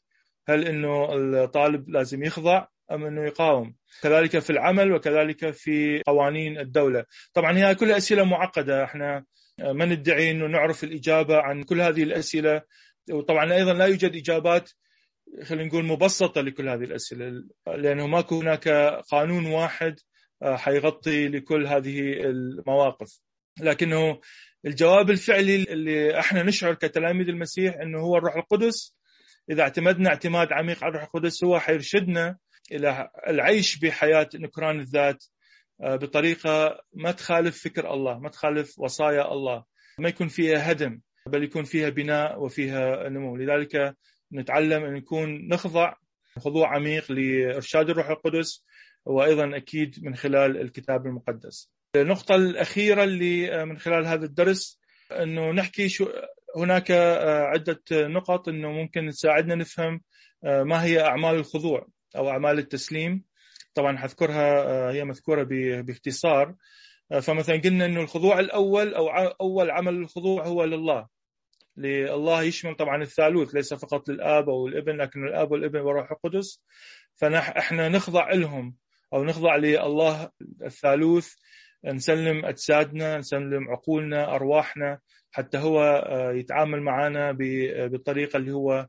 هل 0.50 0.68
إنه 0.68 1.14
الطالب 1.44 1.90
لازم 1.90 2.24
يخضع؟ 2.24 2.66
أم 2.92 3.06
أنه 3.06 3.26
يقاوم. 3.26 3.76
كذلك 4.02 4.40
في 4.40 4.50
العمل 4.50 4.92
وكذلك 4.92 5.52
في 5.52 6.02
قوانين 6.08 6.60
الدولة. 6.60 7.06
طبعا 7.34 7.58
هي 7.58 7.76
كلها 7.76 7.98
أسئلة 7.98 8.24
معقدة. 8.24 8.84
إحنا 8.84 9.24
ما 9.60 9.86
ندعي 9.86 10.32
إنه 10.32 10.48
نعرف 10.48 10.84
الإجابة 10.84 11.38
عن 11.38 11.64
كل 11.64 11.82
هذه 11.82 12.04
الأسئلة؟ 12.04 12.62
وطبعا 13.12 13.54
أيضا 13.54 13.74
لا 13.74 13.86
يوجد 13.86 14.16
إجابات 14.16 14.72
خلينا 15.44 15.68
نقول 15.68 15.86
مبسطة 15.86 16.42
لكل 16.42 16.70
هذه 16.70 16.84
الأسئلة 16.84 17.44
لأنه 17.68 18.08
ماكو 18.08 18.40
هناك 18.40 18.68
قانون 19.12 19.46
واحد 19.46 19.96
آه، 20.42 20.56
حيغطي 20.56 21.28
لكل 21.28 21.68
هذه 21.68 22.00
المواقف. 22.14 23.20
لكنه 23.60 24.20
الجواب 24.66 25.10
الفعلي 25.10 25.56
اللي 25.56 26.20
إحنا 26.20 26.44
نشعر 26.44 26.74
كتلاميذ 26.74 27.28
المسيح 27.28 27.76
إنه 27.76 28.00
هو 28.00 28.18
الروح 28.18 28.36
القدس. 28.36 28.96
إذا 29.50 29.62
اعتمدنا 29.62 30.10
اعتماد 30.10 30.54
عميق 30.54 30.84
على 30.84 30.90
الروح 30.90 31.04
القدس 31.04 31.44
هو 31.44 31.60
حيرشدنا 31.60 32.38
إلى 32.72 33.10
العيش 33.28 33.80
بحياة 33.80 34.30
نكران 34.36 34.80
الذات 34.80 35.24
بطريقة 35.80 36.80
ما 36.94 37.12
تخالف 37.12 37.64
فكر 37.64 37.94
الله 37.94 38.20
ما 38.20 38.30
تخالف 38.30 38.80
وصايا 38.80 39.32
الله 39.32 39.64
ما 40.00 40.10
يكون 40.10 40.28
فيها 40.28 40.72
هدم 40.72 41.00
بل 41.28 41.44
يكون 41.44 41.64
فيها 41.64 41.90
بناء 41.90 42.40
وفيها 42.42 43.10
نمو. 43.10 43.38
لذلك 43.38 43.96
نتعلم 44.34 44.84
أن 44.84 44.94
نكون 44.94 45.48
نخضع 45.48 45.94
خضوع 46.40 46.76
عميق 46.76 47.12
لإرشاد 47.12 47.90
الروح 47.90 48.10
القدس 48.10 48.66
وأيضا 49.06 49.58
أكيد 49.58 49.96
من 50.02 50.16
خلال 50.16 50.62
الكتاب 50.62 51.06
المقدس. 51.06 51.72
النقطة 51.96 52.36
الأخيرة 52.36 53.04
اللي 53.04 53.66
من 53.66 53.78
خلال 53.78 54.06
هذا 54.06 54.26
الدرس 54.26 54.80
أنه 55.12 55.52
نحكي 55.52 55.90
شو 55.90 56.08
هناك 56.58 56.92
عدة 57.54 57.82
نقط 57.92 58.50
أنه 58.50 58.72
ممكن 58.72 59.10
تساعدنا 59.10 59.56
نفهم 59.56 60.02
ما 60.44 60.84
هي 60.84 61.02
أعمال 61.02 61.36
الخضوع. 61.36 61.88
أو 62.16 62.30
أعمال 62.30 62.60
التسليم. 62.60 63.24
طبعا 63.74 63.98
حذكرها 63.98 64.92
هي 64.92 65.04
مذكورة 65.04 65.44
باختصار. 65.82 66.56
فمثلا 67.22 67.62
قلنا 67.62 67.86
أنه 67.86 68.02
الخضوع 68.02 68.40
الأول 68.40 68.94
أو 68.94 69.10
أول 69.42 69.72
عمل 69.72 69.94
الخضوع 69.94 70.48
هو 70.48 70.64
لله. 70.64 71.08
لله 71.78 72.44
يشمل 72.44 72.76
طبعا 72.76 73.02
الثالوث 73.02 73.56
ليس 73.56 73.74
فقط 73.74 74.10
للآب 74.10 74.50
أو 74.50 74.68
الإبن 74.68 74.98
لكن 74.98 75.28
الآب 75.28 75.52
والإبن 75.52 75.80
والروح 75.80 76.12
القدس. 76.12 76.62
فاحنا 77.16 77.90
نخضع 77.90 78.34
لهم 78.34 78.76
أو 79.14 79.24
نخضع 79.24 79.56
لله 79.56 80.30
الثالوث 80.64 81.34
نسلم 81.86 82.46
أجسادنا 82.46 83.18
نسلم 83.18 83.70
عقولنا 83.70 84.36
أرواحنا 84.36 85.00
حتى 85.32 85.58
هو 85.58 85.82
آه، 85.82 86.32
يتعامل 86.32 86.82
معنا 86.82 87.32
بالطريقة 87.88 88.38
اللي 88.38 88.52
هو 88.52 88.88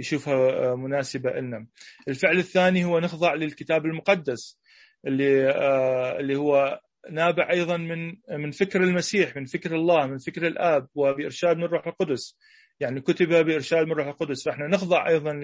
يشوفها 0.00 0.34
آه، 0.34 0.74
مناسبة 0.74 1.30
لنا. 1.30 1.66
الفعل 2.08 2.38
الثاني 2.38 2.84
هو 2.84 2.98
نخضع 3.00 3.34
للكتاب 3.34 3.86
المقدس 3.86 4.58
اللي 5.06 5.50
آه، 5.50 6.20
اللي 6.20 6.36
هو 6.36 6.80
نابع 7.10 7.50
أيضا 7.50 7.76
من 7.76 8.14
من 8.30 8.50
فكر 8.50 8.82
المسيح 8.82 9.36
من 9.36 9.44
فكر 9.44 9.74
الله 9.74 10.06
من 10.06 10.18
فكر 10.18 10.46
الآب 10.46 10.88
وبإرشاد 10.94 11.56
من 11.56 11.64
الروح 11.64 11.86
القدس 11.86 12.36
يعني 12.80 13.00
كتب 13.00 13.28
بإرشاد 13.28 13.86
من 13.86 13.92
الروح 13.92 14.06
القدس 14.06 14.44
فإحنا 14.44 14.66
نخضع 14.66 15.08
أيضا 15.08 15.40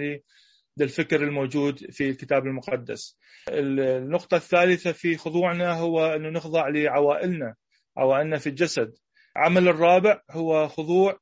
للفكر 0.78 1.22
الموجود 1.22 1.90
في 1.90 2.10
الكتاب 2.10 2.46
المقدس. 2.46 3.18
النقطة 3.48 4.36
الثالثة 4.36 4.92
في 4.92 5.16
خضوعنا 5.16 5.72
هو 5.72 6.06
أنه 6.06 6.28
نخضع 6.28 6.68
لعوائلنا 6.68 7.54
عوائلنا 7.96 8.38
في 8.38 8.46
الجسد. 8.46 8.94
العمل 9.36 9.68
الرابع 9.68 10.20
هو 10.30 10.68
خضوع 10.68 11.18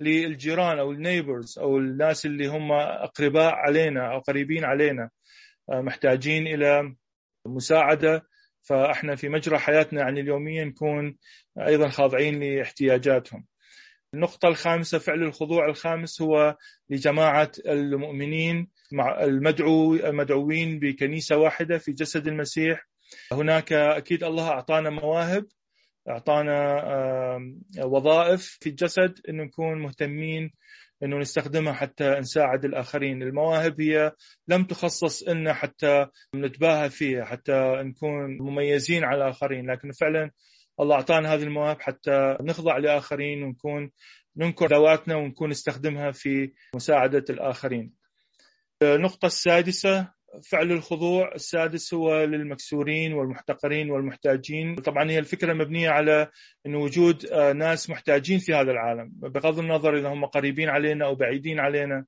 للجيران 0.00 0.78
أو 0.78 0.92
النيبرز 0.92 1.58
أو 1.58 1.78
الناس 1.78 2.26
اللي 2.26 2.46
هم 2.46 2.72
أقرباء 2.72 3.54
علينا 3.54 4.12
أو 4.12 4.18
قريبين 4.18 4.64
علينا 4.64 5.10
محتاجين 5.68 6.46
إلى 6.46 6.94
مساعدة 7.46 8.26
فإحنا 8.62 9.16
في 9.16 9.28
مجرى 9.28 9.58
حياتنا 9.58 10.00
يعني 10.00 10.20
اليومية 10.20 10.64
نكون 10.64 11.16
أيضا 11.58 11.88
خاضعين 11.88 12.40
لاحتياجاتهم. 12.40 13.46
النقطة 14.14 14.48
الخامسة 14.48 14.98
فعل 14.98 15.22
الخضوع 15.22 15.66
الخامس 15.68 16.22
هو 16.22 16.56
لجماعة 16.90 17.52
المؤمنين 17.66 18.68
مع 18.92 19.24
المدعو 19.24 19.94
المدعوين 19.94 20.78
بكنيسة 20.78 21.36
واحدة 21.36 21.78
في 21.78 21.92
جسد 21.92 22.26
المسيح 22.26 22.88
هناك 23.32 23.72
أكيد 23.72 24.24
الله 24.24 24.48
أعطانا 24.48 24.90
مواهب 24.90 25.46
أعطانا 26.08 26.82
وظائف 27.84 28.58
في 28.60 28.68
الجسد 28.68 29.20
أن 29.28 29.36
نكون 29.36 29.82
مهتمين 29.82 30.50
إنه 31.02 31.18
نستخدمها 31.18 31.72
حتى 31.72 32.10
نساعد 32.10 32.64
الآخرين، 32.64 33.22
المواهب 33.22 33.80
هي 33.80 34.12
لم 34.48 34.64
تخصص 34.64 35.28
لنا 35.28 35.54
حتى 35.54 36.06
نتباهى 36.34 36.90
فيها، 36.90 37.24
حتى 37.24 37.82
نكون 37.82 38.38
مميزين 38.40 39.04
على 39.04 39.24
الآخرين، 39.24 39.70
لكن 39.70 39.90
فعلا 39.90 40.30
الله 40.80 40.96
أعطانا 40.96 41.34
هذه 41.34 41.42
المواهب 41.42 41.80
حتى 41.80 42.36
نخضع 42.40 42.76
لآخرين 42.76 43.42
ونكون 43.42 43.90
ننكر 44.36 44.66
ذواتنا 44.66 45.16
ونكون 45.16 45.50
نستخدمها 45.50 46.10
في 46.10 46.52
مساعدة 46.74 47.24
الآخرين. 47.30 47.92
النقطة 48.82 49.26
السادسة 49.26 50.15
فعل 50.44 50.72
الخضوع 50.72 51.34
السادس 51.34 51.94
هو 51.94 52.24
للمكسورين 52.24 53.12
والمحتقرين 53.12 53.90
والمحتاجين. 53.90 54.76
طبعا 54.76 55.10
هي 55.10 55.18
الفكرة 55.18 55.52
مبنية 55.52 55.90
على 55.90 56.30
أن 56.66 56.74
وجود 56.74 57.26
آه، 57.26 57.52
ناس 57.52 57.90
محتاجين 57.90 58.38
في 58.38 58.54
هذا 58.54 58.70
العالم. 58.70 59.12
بغض 59.14 59.58
النظر 59.58 59.98
إذا 59.98 60.08
هم 60.08 60.24
قريبين 60.24 60.68
علينا 60.68 61.06
أو 61.06 61.14
بعيدين 61.14 61.60
علينا 61.60 62.04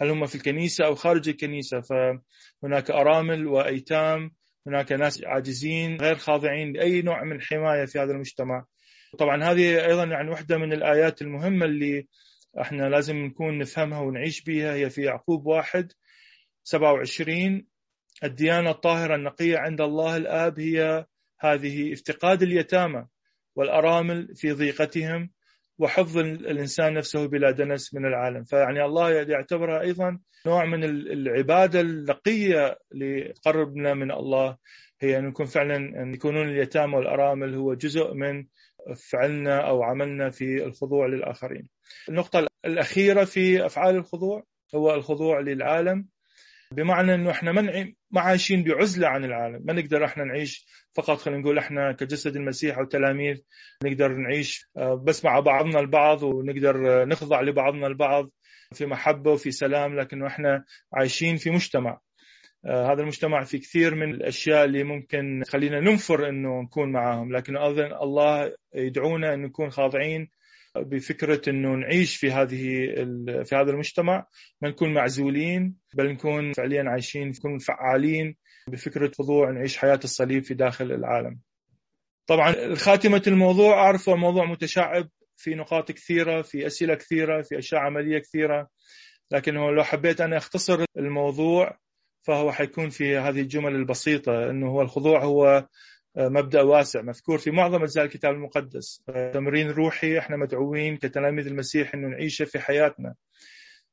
هل 0.00 0.10
هم 0.10 0.26
في 0.26 0.34
الكنيسة 0.34 0.86
أو 0.86 0.94
خارج 0.94 1.28
الكنيسة. 1.28 1.80
فهناك 1.80 2.90
أرامل 2.90 3.46
وأيتام 3.46 4.30
هناك 4.66 4.92
ناس 4.92 5.24
عاجزين 5.24 5.96
غير 5.96 6.16
خاضعين 6.16 6.72
لأي 6.72 7.02
نوع 7.02 7.24
من 7.24 7.36
الحماية 7.36 7.84
في 7.84 7.98
هذا 7.98 8.12
المجتمع. 8.12 8.64
طبعا 9.18 9.44
هذه 9.44 9.86
أيضا 9.86 10.04
يعني 10.04 10.30
واحدة 10.30 10.58
من 10.58 10.72
الآيات 10.72 11.22
المهمة 11.22 11.66
اللي 11.66 12.06
إحنا 12.60 12.88
لازم 12.88 13.16
نكون 13.16 13.58
نفهمها 13.58 14.00
ونعيش 14.00 14.42
بها 14.42 14.74
هي 14.74 14.90
في 14.90 15.02
يعقوب 15.02 15.46
واحد 15.46 15.92
27 16.64 17.66
الديانة 18.24 18.70
الطاهرة 18.70 19.14
النقية 19.14 19.58
عند 19.58 19.80
الله 19.80 20.16
الآب 20.16 20.60
هي 20.60 21.06
هذه 21.40 21.92
افتقاد 21.92 22.42
اليتامى 22.42 23.06
والأرامل 23.56 24.34
في 24.34 24.52
ضيقتهم 24.52 25.30
وحفظ 25.78 26.18
الإنسان 26.18 26.94
نفسه 26.94 27.26
بلا 27.26 27.50
دنس 27.50 27.94
من 27.94 28.06
العالم. 28.06 28.44
فيعني 28.44 28.84
الله 28.84 29.10
يعتبرها 29.10 29.80
أيضا 29.80 30.18
نوع 30.46 30.64
من 30.64 30.84
العبادة 30.84 31.80
النقية 31.80 32.78
لتقربنا 32.92 33.94
من 33.94 34.10
الله. 34.12 34.56
هي 35.00 35.18
أن 35.18 35.24
نكون 35.24 35.46
فعلا 35.46 35.76
أن 35.76 36.14
يكونون 36.14 36.48
اليتامى 36.48 36.96
والأرامل 36.96 37.54
هو 37.54 37.74
جزء 37.74 38.14
من 38.14 38.46
فعلنا 39.10 39.68
أو 39.68 39.82
عملنا 39.82 40.30
في 40.30 40.64
الخضوع 40.64 41.06
للآخرين. 41.06 41.68
النقطة 42.08 42.46
الأخيرة 42.64 43.24
في 43.24 43.66
أفعال 43.66 43.96
الخضوع 43.96 44.44
هو 44.74 44.94
الخضوع 44.94 45.40
للعالم. 45.40 46.06
بمعنى 46.72 47.14
إنه 47.14 47.30
إحنا 47.30 47.52
ما 47.52 47.92
ما 48.10 48.20
عايشين 48.20 48.64
بعزلة 48.64 49.08
عن 49.08 49.24
العالم، 49.24 49.62
ما 49.64 49.72
نقدر 49.72 50.04
إحنا 50.04 50.24
نعيش 50.24 50.66
فقط 50.94 51.18
خلينا 51.18 51.40
نقول 51.40 51.58
إحنا 51.58 51.92
كجسد 51.92 52.36
المسيح 52.36 52.78
أو 52.78 52.84
تلاميذ 52.84 53.42
نقدر 53.84 54.12
نعيش 54.12 54.68
آه، 54.76 54.94
بس 55.06 55.24
مع 55.24 55.40
بعضنا 55.40 55.80
البعض 55.80 56.22
ونقدر 56.22 57.04
نخضع 57.04 57.40
لبعضنا 57.40 57.86
البعض 57.86 58.30
في 58.74 58.86
محبة 58.86 59.32
وفي 59.32 59.50
سلام 59.50 60.00
لكنه 60.00 60.26
إحنا 60.26 60.64
عايشين 60.92 61.36
في 61.36 61.50
مجتمع. 61.50 62.00
آه، 62.66 62.92
هذا 62.92 63.02
المجتمع 63.02 63.44
في 63.44 63.58
كثير 63.58 63.94
من 63.94 64.10
الأشياء 64.10 64.64
اللي 64.64 64.84
ممكن 64.84 65.42
خلينا 65.48 65.80
ننفر 65.80 66.28
إنه 66.28 66.62
نكون 66.62 66.92
معاهم 66.92 67.32
لكن 67.32 67.56
أيضا 67.56 68.02
الله 68.02 68.52
يدعونا 68.74 69.34
إن 69.34 69.42
نكون 69.42 69.70
خاضعين 69.70 70.30
بفكرة 70.76 71.50
إنه 71.50 71.74
نعيش 71.74 72.16
في 72.16 72.30
هذه 72.30 72.86
في 73.44 73.56
هذا 73.56 73.70
المجتمع 73.70 74.26
ما 74.62 74.68
نكون 74.68 74.94
معزولين 74.94 75.74
بل 75.94 76.12
نكون 76.12 76.52
فعليا 76.52 76.84
عايشين 76.90 77.28
نكون 77.28 77.58
فعالين 77.58 78.36
بفكرة 78.68 79.10
خضوع 79.18 79.50
نعيش 79.50 79.76
حياة 79.76 80.00
الصليب 80.04 80.44
في 80.44 80.54
داخل 80.54 80.92
العالم. 80.92 81.38
طبعا 82.26 82.74
خاتمة 82.74 83.22
الموضوع 83.26 83.74
أعرف 83.74 84.08
هو 84.08 84.16
موضوع 84.16 84.44
متشعب 84.44 85.08
في 85.36 85.54
نقاط 85.54 85.92
كثيرة 85.92 86.42
في 86.42 86.66
أسئلة 86.66 86.94
كثيرة 86.94 87.42
في 87.42 87.58
أشياء 87.58 87.80
عملية 87.80 88.18
كثيرة 88.18 88.68
لكن 89.30 89.54
لو 89.54 89.84
حبيت 89.84 90.20
أنا 90.20 90.36
أختصر 90.36 90.84
الموضوع 90.96 91.78
فهو 92.22 92.52
حيكون 92.52 92.90
في 92.90 93.16
هذه 93.16 93.40
الجمل 93.40 93.74
البسيطة 93.74 94.50
إنه 94.50 94.66
هو 94.66 94.82
الخضوع 94.82 95.24
هو 95.24 95.66
مبدأ 96.16 96.62
واسع 96.62 97.02
مذكور 97.02 97.38
في 97.38 97.50
معظم 97.50 97.82
أجزاء 97.82 98.04
الكتاب 98.04 98.34
المقدس. 98.34 99.02
تمرين 99.34 99.70
روحي 99.70 100.18
إحنا 100.18 100.36
مدعوين 100.36 100.96
كتلاميذ 100.96 101.46
المسيح 101.46 101.94
إنه 101.94 102.08
نعيشه 102.08 102.44
في 102.44 102.58
حياتنا. 102.58 103.14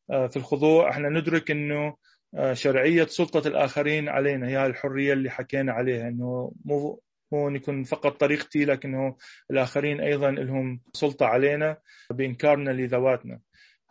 آه، 0.09 0.27
في 0.27 0.37
الخضوع 0.37 0.89
إحنا 0.89 1.09
ندرك 1.09 1.51
إنه 1.51 1.95
آه، 2.35 2.53
شرعية 2.53 3.05
سلطة 3.05 3.47
الآخرين 3.47 4.09
علينا. 4.09 4.47
هي 4.47 4.65
الحرية 4.65 5.13
اللي 5.13 5.29
حكينا 5.29 5.71
عليها 5.71 6.07
إنه 6.07 6.51
مو 6.65 7.01
مو 7.31 7.49
نكون 7.49 7.83
فقط 7.83 8.19
طريقتي 8.19 8.65
لكنه 8.65 9.17
الآخرين 9.51 10.01
أيضا 10.01 10.31
لهم 10.31 10.81
سلطة 10.93 11.25
علينا 11.25 11.77
بإنكارنا 12.11 12.71
لذواتنا. 12.71 13.39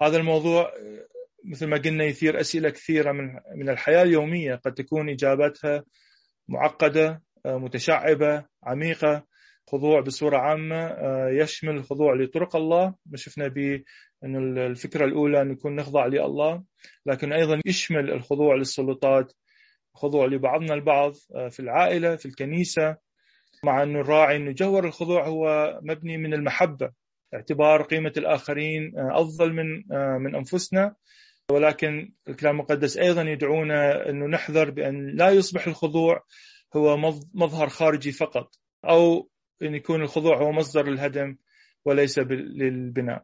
هذا 0.03 0.17
الموضوع 0.17 0.63
آه، 0.63 1.07
مثل 1.45 1.67
ما 1.67 1.77
قلنا 1.77 2.05
يثير 2.05 2.41
أسئلة 2.41 2.71
كثيرة 2.71 3.13
من 3.13 3.39
من 3.57 3.69
الحياة 3.69 4.03
اليومية. 4.03 4.55
قد 4.55 4.75
تكون 4.75 5.09
إجاباتها 5.09 5.85
معقدة 6.49 7.23
متشعبة 7.47 8.45
عميقة 8.65 9.27
خضوع 9.71 10.01
بصورة 10.01 10.39
عامة 10.39 10.77
آه، 10.77 11.29
يشمل 11.29 11.77
الخضوع 11.77 12.15
لطرق 12.15 12.57
الله. 12.57 12.95
ما 13.07 13.17
شفنا 13.17 13.49
ب 13.49 13.83
أن 14.25 14.59
الفكرة 14.59 15.05
الأولى 15.05 15.43
أن 15.43 15.49
نكون 15.49 15.77
نخضع 15.77 16.07
لله 16.07 16.65
لكن 17.07 17.33
أيضا 17.33 17.61
يشمل 17.67 18.11
الخضوع 18.11 18.55
للسلطات 18.55 19.33
خضوع 19.95 20.27
لبعضنا 20.27 20.75
البعض 20.75 21.13
آه، 21.37 21.49
في 21.49 21.61
العائلة 21.61 22.17
في 22.17 22.27
الكنيسة. 22.27 22.97
مع 23.65 23.83
أنه 23.83 24.01
الراعي 24.01 24.37
أنه 24.37 24.53
جوهر 24.53 24.85
الخضوع 24.85 25.27
هو 25.27 25.79
مبني 25.83 26.17
من 26.17 26.35
المحبة 26.35 26.91
اعتبار 27.35 27.83
قيمة 27.83 28.13
الآخرين 28.17 28.99
آه، 28.99 29.21
أفضل 29.21 29.53
من 29.53 29.83
من 30.23 30.35
أنفسنا. 30.35 30.95
ولكن 31.51 32.13
الكلام 32.29 32.55
المقدس 32.55 32.97
أيضا 32.97 33.23
يدعونا 33.23 34.09
أنه 34.09 34.27
نحذر 34.27 34.71
بأن 34.71 35.17
لا 35.17 35.31
يصبح 35.31 35.67
الخضوع 35.67 36.25
هو 36.77 36.97
مظهر 37.35 37.69
خارجي 37.69 38.13
فقط 38.13 38.55
أو 38.85 39.31
إن 39.63 39.75
يكون 39.75 40.03
الخضوع 40.03 40.37
هو 40.37 40.53
مصدر 40.53 40.89
الهدم 40.89 41.37
وليس 41.85 42.19
للبناء. 42.19 43.23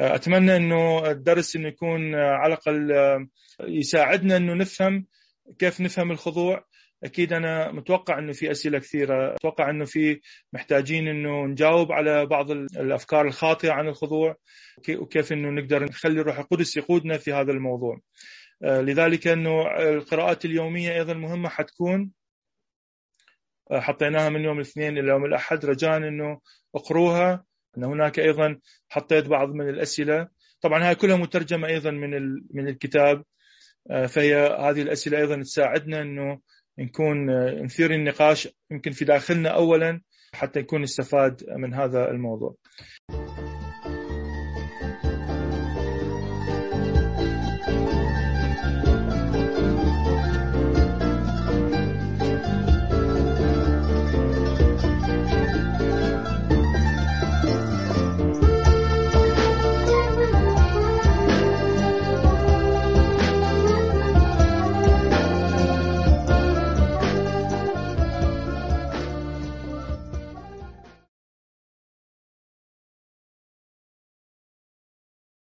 أتمنى 0.00 0.56
إنه 0.56 1.10
الدرس 1.10 1.56
إنه 1.56 1.68
يكون 1.68 2.14
على 2.14 2.54
الأقل 2.54 2.92
يساعدنا 3.60 4.36
إنه 4.36 4.54
نفهم 4.54 5.06
كيف 5.58 5.80
نفهم 5.80 6.10
الخضوع. 6.10 6.64
أكيد 7.04 7.32
أنا 7.32 7.72
متوقع 7.72 8.18
إنه 8.18 8.32
في 8.32 8.50
أسئلة 8.50 8.78
كثيرة. 8.78 9.34
أتوقع 9.34 9.70
إنه 9.70 9.84
في 9.84 10.20
محتاجين 10.52 11.08
إنه 11.08 11.46
نجاوب 11.46 11.92
على 11.92 12.26
بعض 12.26 12.50
الأفكار 12.50 13.26
الخاطئة 13.26 13.70
عن 13.72 13.88
الخضوع 13.88 14.36
وكيف 14.90 15.32
إنه 15.32 15.50
نقدر 15.50 15.84
نخلي 15.84 16.20
الروح 16.20 16.38
القدس 16.38 16.76
يقودنا 16.76 17.18
في 17.18 17.32
هذا 17.32 17.52
الموضوع. 17.52 18.00
آه، 18.62 18.80
لذلك 18.80 19.26
إنه 19.26 19.66
القراءات 19.78 20.44
اليومية 20.44 20.92
أيضا 20.92 21.14
مهمة 21.14 21.48
حتكون 21.48 22.00
آه، 22.00 22.17
حطيناها 23.72 24.28
من 24.28 24.44
يوم 24.44 24.56
الاثنين 24.56 24.98
إلى 24.98 25.08
يوم 25.08 25.24
الأحد 25.24 25.64
رجاء 25.66 25.96
إنه 25.96 26.40
اقروها. 26.74 27.44
إن 27.78 27.84
هناك 27.84 28.18
أيضا 28.18 28.58
حطيت 28.88 29.26
بعض 29.26 29.48
من 29.48 29.68
الأسئلة. 29.68 30.28
طبعا 30.60 30.88
هاي 30.88 30.94
كلها 30.94 31.16
مترجمة 31.16 31.68
أيضا 31.68 31.90
من 31.90 32.10
من 32.54 32.68
الكتاب. 32.68 33.24
آه، 33.90 34.06
فهي 34.06 34.34
هذه 34.36 34.82
الأسئلة 34.82 35.18
أيضا 35.18 35.42
تساعدنا 35.42 36.02
إنه 36.02 36.38
نكون 36.78 37.30
نثير 37.64 37.90
النقاش 37.90 38.48
يمكن 38.70 38.90
في 38.90 39.04
داخلنا 39.04 39.48
اولا 39.48 40.00
حتى 40.34 40.60
نكون 40.60 40.82
نستفاد 40.82 41.44
من 41.56 41.74
هذا 41.74 42.10
الموضوع. 42.10 42.56